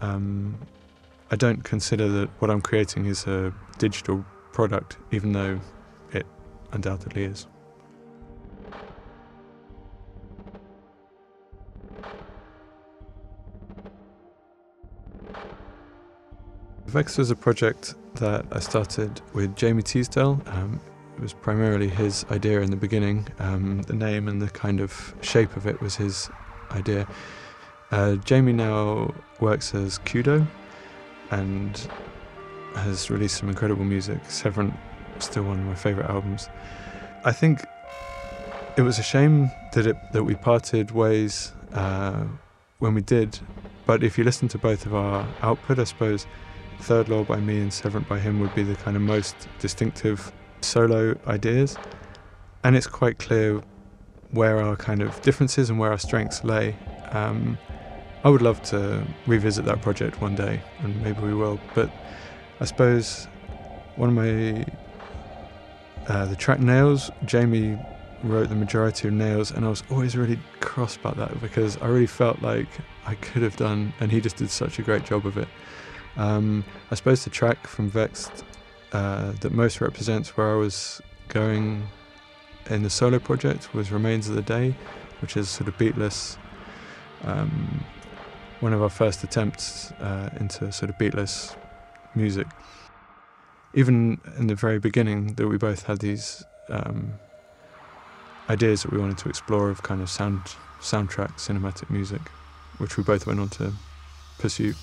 Um, 0.00 0.58
I 1.30 1.36
don't 1.36 1.64
consider 1.64 2.08
that 2.08 2.28
what 2.38 2.50
I'm 2.50 2.60
creating 2.60 3.06
is 3.06 3.26
a 3.26 3.52
digital 3.78 4.24
product, 4.52 4.96
even 5.10 5.32
though 5.32 5.60
it 6.12 6.26
undoubtedly 6.72 7.24
is. 7.24 7.46
Vex 16.86 17.18
was 17.18 17.30
a 17.30 17.36
project 17.36 17.94
that 18.14 18.46
I 18.52 18.60
started 18.60 19.20
with 19.34 19.56
Jamie 19.56 19.82
Teasdale. 19.82 20.40
Um, 20.46 20.80
it 21.16 21.22
was 21.22 21.32
primarily 21.32 21.88
his 21.88 22.26
idea 22.30 22.60
in 22.60 22.70
the 22.70 22.76
beginning. 22.76 23.26
Um, 23.38 23.82
the 23.82 23.94
name 23.94 24.28
and 24.28 24.40
the 24.40 24.50
kind 24.50 24.80
of 24.80 25.14
shape 25.22 25.56
of 25.56 25.66
it 25.66 25.80
was 25.80 25.96
his 25.96 26.28
idea. 26.72 27.08
Uh, 27.90 28.16
Jamie 28.16 28.52
now 28.52 29.14
works 29.40 29.74
as 29.74 29.98
Kuedo 30.00 30.46
and 31.30 31.88
has 32.74 33.08
released 33.08 33.38
some 33.38 33.48
incredible 33.48 33.84
music. 33.84 34.18
Severant, 34.28 34.74
still 35.18 35.44
one 35.44 35.58
of 35.58 35.64
my 35.64 35.74
favourite 35.74 36.10
albums. 36.10 36.50
I 37.24 37.32
think 37.32 37.60
it 38.76 38.82
was 38.82 38.98
a 38.98 39.02
shame 39.02 39.50
that 39.72 39.86
it 39.86 39.96
that 40.12 40.24
we 40.24 40.34
parted 40.34 40.90
ways 40.90 41.52
uh, 41.72 42.24
when 42.78 42.92
we 42.92 43.00
did. 43.00 43.38
But 43.86 44.04
if 44.04 44.18
you 44.18 44.24
listen 44.24 44.48
to 44.48 44.58
both 44.58 44.84
of 44.84 44.94
our 44.94 45.26
output, 45.40 45.78
I 45.78 45.84
suppose 45.84 46.26
Third 46.80 47.08
Law 47.08 47.24
by 47.24 47.40
me 47.40 47.58
and 47.60 47.72
Severant 47.72 48.06
by 48.06 48.18
him 48.18 48.38
would 48.40 48.54
be 48.54 48.64
the 48.64 48.74
kind 48.74 48.96
of 48.96 49.02
most 49.02 49.48
distinctive 49.60 50.30
solo 50.66 51.16
ideas. 51.26 51.76
And 52.64 52.76
it's 52.76 52.86
quite 52.86 53.18
clear 53.18 53.62
where 54.32 54.60
our 54.60 54.76
kind 54.76 55.02
of 55.02 55.20
differences 55.22 55.70
and 55.70 55.78
where 55.78 55.90
our 55.90 55.98
strengths 55.98 56.44
lay. 56.44 56.76
Um, 57.10 57.58
I 58.24 58.28
would 58.28 58.42
love 58.42 58.60
to 58.64 59.06
revisit 59.26 59.64
that 59.66 59.82
project 59.82 60.20
one 60.20 60.34
day, 60.34 60.60
and 60.80 61.00
maybe 61.02 61.20
we 61.20 61.34
will. 61.34 61.60
But 61.74 61.90
I 62.60 62.64
suppose 62.64 63.28
one 63.94 64.08
of 64.08 64.14
my 64.14 64.64
uh, 66.08 66.26
the 66.26 66.36
track 66.36 66.60
Nails, 66.60 67.10
Jamie 67.24 67.78
wrote 68.22 68.48
the 68.48 68.54
majority 68.54 69.08
of 69.08 69.14
Nails, 69.14 69.50
and 69.50 69.64
I 69.64 69.68
was 69.68 69.82
always 69.90 70.16
really 70.16 70.38
cross 70.60 70.96
about 70.96 71.16
that 71.16 71.40
because 71.40 71.76
I 71.78 71.86
really 71.86 72.06
felt 72.06 72.42
like 72.42 72.68
I 73.06 73.14
could 73.14 73.42
have 73.42 73.56
done, 73.56 73.92
and 74.00 74.10
he 74.10 74.20
just 74.20 74.36
did 74.36 74.50
such 74.50 74.78
a 74.78 74.82
great 74.82 75.04
job 75.04 75.26
of 75.26 75.36
it. 75.36 75.48
Um, 76.16 76.64
I 76.90 76.94
suppose 76.94 77.24
the 77.24 77.30
track 77.30 77.66
from 77.66 77.90
Vex'd 77.90 78.44
uh, 78.92 79.32
that 79.40 79.52
most 79.52 79.80
represents 79.80 80.36
where 80.36 80.52
I 80.52 80.56
was 80.56 81.00
going 81.28 81.86
in 82.70 82.82
the 82.82 82.90
solo 82.90 83.18
project 83.18 83.74
was 83.74 83.90
Remains 83.90 84.28
of 84.28 84.34
the 84.34 84.42
Day, 84.42 84.74
which 85.20 85.36
is 85.36 85.48
sort 85.48 85.68
of 85.68 85.76
beatless. 85.78 86.36
Um, 87.24 87.84
one 88.60 88.72
of 88.72 88.82
our 88.82 88.90
first 88.90 89.22
attempts 89.22 89.92
uh, 89.92 90.30
into 90.40 90.72
sort 90.72 90.90
of 90.90 90.96
beatless 90.96 91.56
music. 92.14 92.46
Even 93.74 94.20
in 94.38 94.46
the 94.46 94.54
very 94.54 94.78
beginning, 94.78 95.34
that 95.34 95.46
we 95.46 95.58
both 95.58 95.84
had 95.84 95.98
these 95.98 96.44
um, 96.70 97.18
ideas 98.48 98.82
that 98.82 98.92
we 98.92 98.98
wanted 98.98 99.18
to 99.18 99.28
explore 99.28 99.70
of 99.70 99.82
kind 99.82 100.00
of 100.00 100.08
sound 100.08 100.40
soundtrack 100.80 101.32
cinematic 101.32 101.90
music, 101.90 102.20
which 102.78 102.96
we 102.96 103.02
both 103.02 103.26
went 103.26 103.40
on 103.40 103.48
to 103.48 103.72
pursue. 104.38 104.74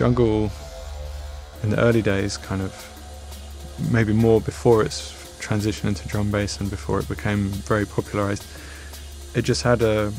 Jungle 0.00 0.50
in 1.62 1.68
the 1.68 1.78
early 1.78 2.00
days, 2.00 2.38
kind 2.38 2.62
of 2.62 2.72
maybe 3.92 4.14
more 4.14 4.40
before 4.40 4.82
its 4.82 4.98
transition 5.40 5.88
into 5.88 6.08
drum 6.08 6.30
bass 6.30 6.58
and 6.58 6.70
before 6.70 6.98
it 7.00 7.06
became 7.06 7.48
very 7.68 7.84
popularized, 7.84 8.46
it 9.34 9.42
just 9.42 9.62
had 9.62 9.82
a. 9.82 10.10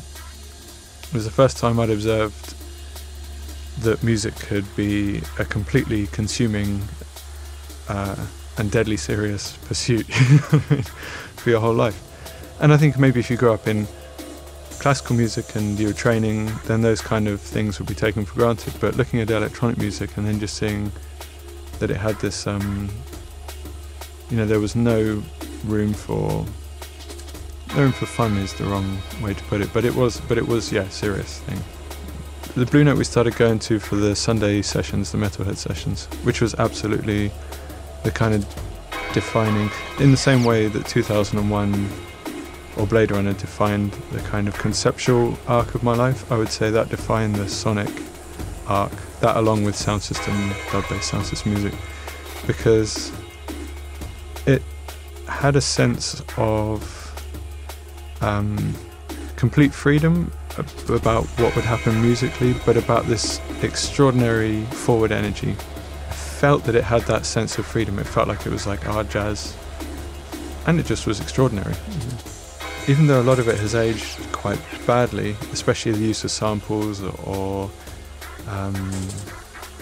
It 1.02 1.12
was 1.12 1.24
the 1.24 1.32
first 1.32 1.56
time 1.56 1.80
I'd 1.80 1.90
observed 1.90 2.54
that 3.80 4.04
music 4.04 4.36
could 4.36 4.64
be 4.76 5.20
a 5.40 5.44
completely 5.44 6.06
consuming 6.06 6.82
uh, 7.88 8.24
and 8.58 8.70
deadly 8.70 8.96
serious 8.96 9.56
pursuit 9.66 10.06
for 11.40 11.50
your 11.50 11.58
whole 11.58 11.74
life. 11.74 12.00
And 12.60 12.72
I 12.72 12.76
think 12.76 13.00
maybe 13.00 13.18
if 13.18 13.28
you 13.30 13.36
grow 13.36 13.52
up 13.52 13.66
in 13.66 13.88
classical 14.82 15.14
music 15.14 15.54
and 15.54 15.78
your 15.78 15.92
training, 15.92 16.50
then 16.66 16.82
those 16.82 17.00
kind 17.00 17.28
of 17.28 17.40
things 17.40 17.78
would 17.78 17.86
be 17.86 17.94
taken 17.94 18.24
for 18.24 18.34
granted. 18.34 18.74
But 18.80 18.96
looking 18.96 19.20
at 19.20 19.30
electronic 19.30 19.78
music 19.78 20.16
and 20.16 20.26
then 20.26 20.40
just 20.40 20.56
seeing 20.56 20.90
that 21.78 21.88
it 21.88 21.96
had 21.96 22.16
this, 22.16 22.48
um, 22.48 22.90
you 24.28 24.36
know, 24.36 24.44
there 24.44 24.58
was 24.58 24.74
no 24.74 25.22
room 25.66 25.94
for 25.94 26.44
room 27.76 27.92
for 27.92 28.06
fun 28.06 28.36
is 28.38 28.52
the 28.54 28.64
wrong 28.64 28.98
way 29.22 29.32
to 29.32 29.44
put 29.44 29.60
it, 29.60 29.72
but 29.72 29.84
it 29.84 29.94
was, 29.94 30.20
but 30.22 30.36
it 30.36 30.46
was, 30.46 30.72
yeah, 30.72 30.86
serious 30.88 31.38
thing. 31.42 31.60
The 32.56 32.66
Blue 32.66 32.82
Note 32.82 32.98
we 32.98 33.04
started 33.04 33.36
going 33.36 33.60
to 33.60 33.78
for 33.78 33.94
the 33.94 34.16
Sunday 34.16 34.62
sessions, 34.62 35.12
the 35.12 35.16
Metalheadz 35.16 35.58
sessions, 35.58 36.06
which 36.24 36.40
was 36.40 36.54
absolutely 36.56 37.30
the 38.02 38.10
kind 38.10 38.34
of 38.34 38.44
defining, 39.14 39.70
in 40.00 40.10
the 40.10 40.16
same 40.16 40.42
way 40.42 40.66
that 40.66 40.86
2001 40.86 41.88
or 42.76 42.86
Blade 42.86 43.10
Runner 43.10 43.32
defined 43.32 43.92
the 44.12 44.20
kind 44.20 44.48
of 44.48 44.58
conceptual 44.58 45.38
arc 45.46 45.74
of 45.74 45.82
my 45.82 45.94
life. 45.94 46.30
I 46.32 46.36
would 46.38 46.48
say 46.48 46.70
that 46.70 46.88
defined 46.88 47.36
the 47.36 47.48
sonic 47.48 47.90
arc, 48.66 48.92
that 49.20 49.36
along 49.36 49.64
with 49.64 49.76
sound 49.76 50.02
system, 50.02 50.52
dub 50.70 50.88
based 50.88 51.08
sound 51.08 51.26
system 51.26 51.52
music, 51.52 51.74
because 52.46 53.12
it 54.46 54.62
had 55.28 55.56
a 55.56 55.60
sense 55.60 56.22
of 56.36 56.98
um, 58.20 58.74
complete 59.36 59.74
freedom 59.74 60.32
about 60.88 61.24
what 61.38 61.54
would 61.56 61.64
happen 61.64 62.00
musically, 62.00 62.54
but 62.66 62.76
about 62.76 63.06
this 63.06 63.40
extraordinary 63.62 64.62
forward 64.66 65.12
energy. 65.12 65.56
I 66.08 66.12
felt 66.12 66.64
that 66.64 66.74
it 66.74 66.84
had 66.84 67.02
that 67.02 67.24
sense 67.24 67.58
of 67.58 67.66
freedom. 67.66 67.98
It 67.98 68.06
felt 68.06 68.28
like 68.28 68.46
it 68.46 68.50
was 68.50 68.66
like 68.66 68.86
art 68.88 69.08
jazz, 69.08 69.56
and 70.66 70.78
it 70.78 70.86
just 70.86 71.06
was 71.06 71.20
extraordinary. 71.20 71.74
Even 72.88 73.06
though 73.06 73.20
a 73.20 73.22
lot 73.22 73.38
of 73.38 73.48
it 73.48 73.58
has 73.58 73.74
aged 73.74 74.18
quite 74.32 74.58
badly, 74.86 75.36
especially 75.52 75.92
the 75.92 76.04
use 76.04 76.24
of 76.24 76.30
samples 76.30 77.02
or, 77.02 77.70
um, 78.48 78.74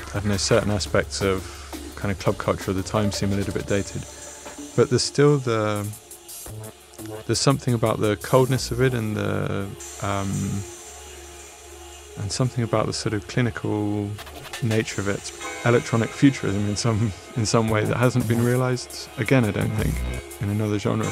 I 0.08 0.14
don't 0.14 0.26
know, 0.26 0.36
certain 0.36 0.70
aspects 0.70 1.22
of 1.22 1.56
kind 1.96 2.12
of 2.12 2.18
club 2.18 2.38
culture 2.38 2.70
of 2.70 2.76
the 2.76 2.82
time 2.82 3.12
seem 3.12 3.32
a 3.32 3.36
little 3.36 3.54
bit 3.54 3.66
dated. 3.66 4.04
But 4.76 4.90
there's 4.90 5.02
still 5.02 5.38
the 5.38 5.86
there's 7.26 7.40
something 7.40 7.74
about 7.74 8.00
the 8.00 8.16
coldness 8.16 8.70
of 8.70 8.80
it 8.82 8.92
and 8.92 9.16
the 9.16 9.66
um, 10.02 10.30
and 12.18 12.30
something 12.30 12.64
about 12.64 12.86
the 12.86 12.92
sort 12.92 13.14
of 13.14 13.26
clinical 13.28 14.10
nature 14.62 15.00
of 15.00 15.08
it, 15.08 15.32
electronic 15.64 16.10
futurism 16.10 16.68
in 16.68 16.76
some 16.76 17.12
in 17.36 17.46
some 17.46 17.68
way 17.68 17.84
that 17.84 17.96
hasn't 17.96 18.28
been 18.28 18.44
realised 18.44 19.08
again. 19.18 19.44
I 19.44 19.50
don't 19.50 19.70
think 19.70 19.94
in 20.42 20.50
another 20.50 20.78
genre. 20.78 21.10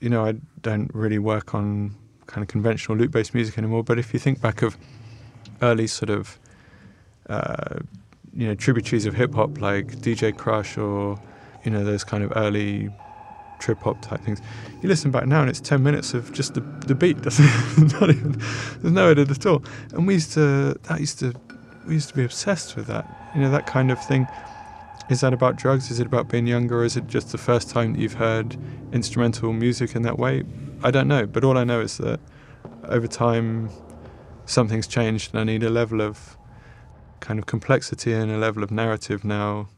You 0.00 0.08
know, 0.08 0.24
I 0.24 0.34
don't 0.62 0.90
really 0.94 1.18
work 1.18 1.54
on 1.54 1.94
kind 2.26 2.42
of 2.42 2.48
conventional 2.48 2.96
loop 2.96 3.12
based 3.12 3.34
music 3.34 3.58
anymore. 3.58 3.84
But 3.84 3.98
if 3.98 4.12
you 4.12 4.18
think 4.18 4.40
back 4.40 4.62
of 4.62 4.76
early 5.62 5.86
sort 5.86 6.10
of, 6.10 6.38
uh, 7.28 7.80
you 8.34 8.46
know, 8.46 8.54
tributaries 8.54 9.06
of 9.06 9.14
hip 9.14 9.34
hop 9.34 9.60
like 9.60 9.88
DJ 9.96 10.32
Krush 10.32 10.78
or, 10.78 11.20
you 11.64 11.70
know, 11.70 11.84
those 11.84 12.04
kind 12.04 12.24
of 12.24 12.32
early 12.36 12.90
trip 13.58 13.80
hop 13.80 14.00
type 14.00 14.20
things, 14.22 14.40
you 14.80 14.88
listen 14.88 15.10
back 15.10 15.26
now 15.26 15.40
and 15.40 15.50
it's 15.50 15.60
10 15.60 15.82
minutes 15.82 16.14
of 16.14 16.32
just 16.32 16.54
the, 16.54 16.60
the 16.86 16.94
beat. 16.94 17.16
not 18.00 18.10
even, 18.10 18.40
there's 18.80 18.92
no 18.92 19.08
edit 19.08 19.30
at 19.30 19.44
all. 19.44 19.62
And 19.92 20.06
we 20.06 20.14
used 20.14 20.32
to, 20.32 20.74
that 20.84 21.00
used 21.00 21.18
to, 21.18 21.34
we 21.86 21.94
used 21.94 22.08
to 22.08 22.14
be 22.14 22.24
obsessed 22.24 22.76
with 22.76 22.86
that, 22.86 23.06
you 23.34 23.42
know, 23.42 23.50
that 23.50 23.66
kind 23.66 23.90
of 23.90 24.02
thing. 24.02 24.26
Is 25.10 25.22
that 25.22 25.32
about 25.32 25.56
drugs? 25.56 25.90
Is 25.90 25.98
it 25.98 26.06
about 26.06 26.28
being 26.28 26.46
younger? 26.46 26.82
Or 26.82 26.84
is 26.84 26.96
it 26.96 27.08
just 27.08 27.32
the 27.32 27.38
first 27.38 27.68
time 27.68 27.94
that 27.94 27.98
you've 27.98 28.14
heard 28.14 28.56
instrumental 28.92 29.52
music 29.52 29.96
in 29.96 30.02
that 30.02 30.20
way? 30.20 30.44
I 30.84 30.92
don't 30.92 31.08
know. 31.08 31.26
But 31.26 31.42
all 31.42 31.58
I 31.58 31.64
know 31.64 31.80
is 31.80 31.96
that 31.96 32.20
over 32.84 33.08
time, 33.08 33.70
something's 34.46 34.86
changed, 34.86 35.34
and 35.34 35.40
I 35.40 35.42
need 35.42 35.64
a 35.64 35.68
level 35.68 36.00
of 36.00 36.36
kind 37.18 37.40
of 37.40 37.46
complexity 37.46 38.12
and 38.12 38.30
a 38.30 38.38
level 38.38 38.62
of 38.62 38.70
narrative 38.70 39.24
now. 39.24 39.68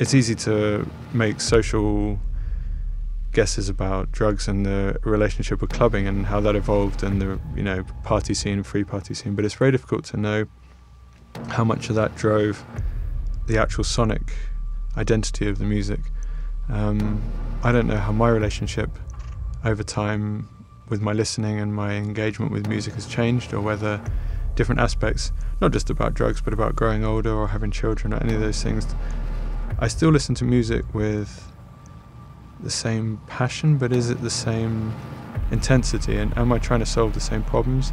It's 0.00 0.12
easy 0.12 0.34
to 0.34 0.90
make 1.12 1.40
social 1.40 2.18
guesses 3.36 3.68
about 3.68 4.10
drugs 4.12 4.48
and 4.48 4.64
the 4.64 4.98
relationship 5.04 5.60
with 5.60 5.68
clubbing 5.68 6.06
and 6.06 6.24
how 6.24 6.40
that 6.40 6.56
evolved 6.56 7.02
and 7.02 7.20
the 7.20 7.38
you 7.54 7.62
know 7.62 7.84
party 8.02 8.32
scene, 8.32 8.62
free 8.62 8.82
party 8.82 9.12
scene. 9.12 9.34
But 9.34 9.44
it's 9.44 9.52
very 9.52 9.70
difficult 9.70 10.06
to 10.06 10.16
know 10.16 10.46
how 11.48 11.62
much 11.62 11.90
of 11.90 11.96
that 11.96 12.16
drove 12.16 12.64
the 13.46 13.58
actual 13.58 13.84
sonic 13.84 14.32
identity 14.96 15.46
of 15.50 15.58
the 15.58 15.66
music. 15.66 16.00
Um, 16.70 17.22
I 17.62 17.72
don't 17.72 17.86
know 17.86 17.98
how 17.98 18.10
my 18.10 18.30
relationship 18.30 18.88
over 19.66 19.82
time 19.82 20.48
with 20.88 21.02
my 21.02 21.12
listening 21.12 21.60
and 21.60 21.74
my 21.74 21.92
engagement 21.92 22.52
with 22.52 22.66
music 22.66 22.94
has 22.94 23.06
changed, 23.06 23.52
or 23.52 23.60
whether 23.60 24.00
different 24.54 24.80
aspects, 24.80 25.30
not 25.60 25.72
just 25.72 25.90
about 25.90 26.14
drugs, 26.14 26.40
but 26.40 26.54
about 26.54 26.74
growing 26.74 27.04
older 27.04 27.34
or 27.34 27.48
having 27.48 27.70
children 27.70 28.14
or 28.14 28.16
any 28.22 28.32
of 28.32 28.40
those 28.40 28.62
things. 28.62 28.86
I 29.78 29.88
still 29.88 30.08
listen 30.08 30.34
to 30.36 30.44
music 30.46 30.86
with 30.94 31.45
the 32.60 32.70
same 32.70 33.20
passion, 33.26 33.76
but 33.78 33.92
is 33.92 34.10
it 34.10 34.20
the 34.20 34.30
same 34.30 34.94
intensity? 35.50 36.16
And 36.16 36.36
am 36.36 36.52
I 36.52 36.58
trying 36.58 36.80
to 36.80 36.86
solve 36.86 37.12
the 37.12 37.20
same 37.20 37.42
problems? 37.42 37.92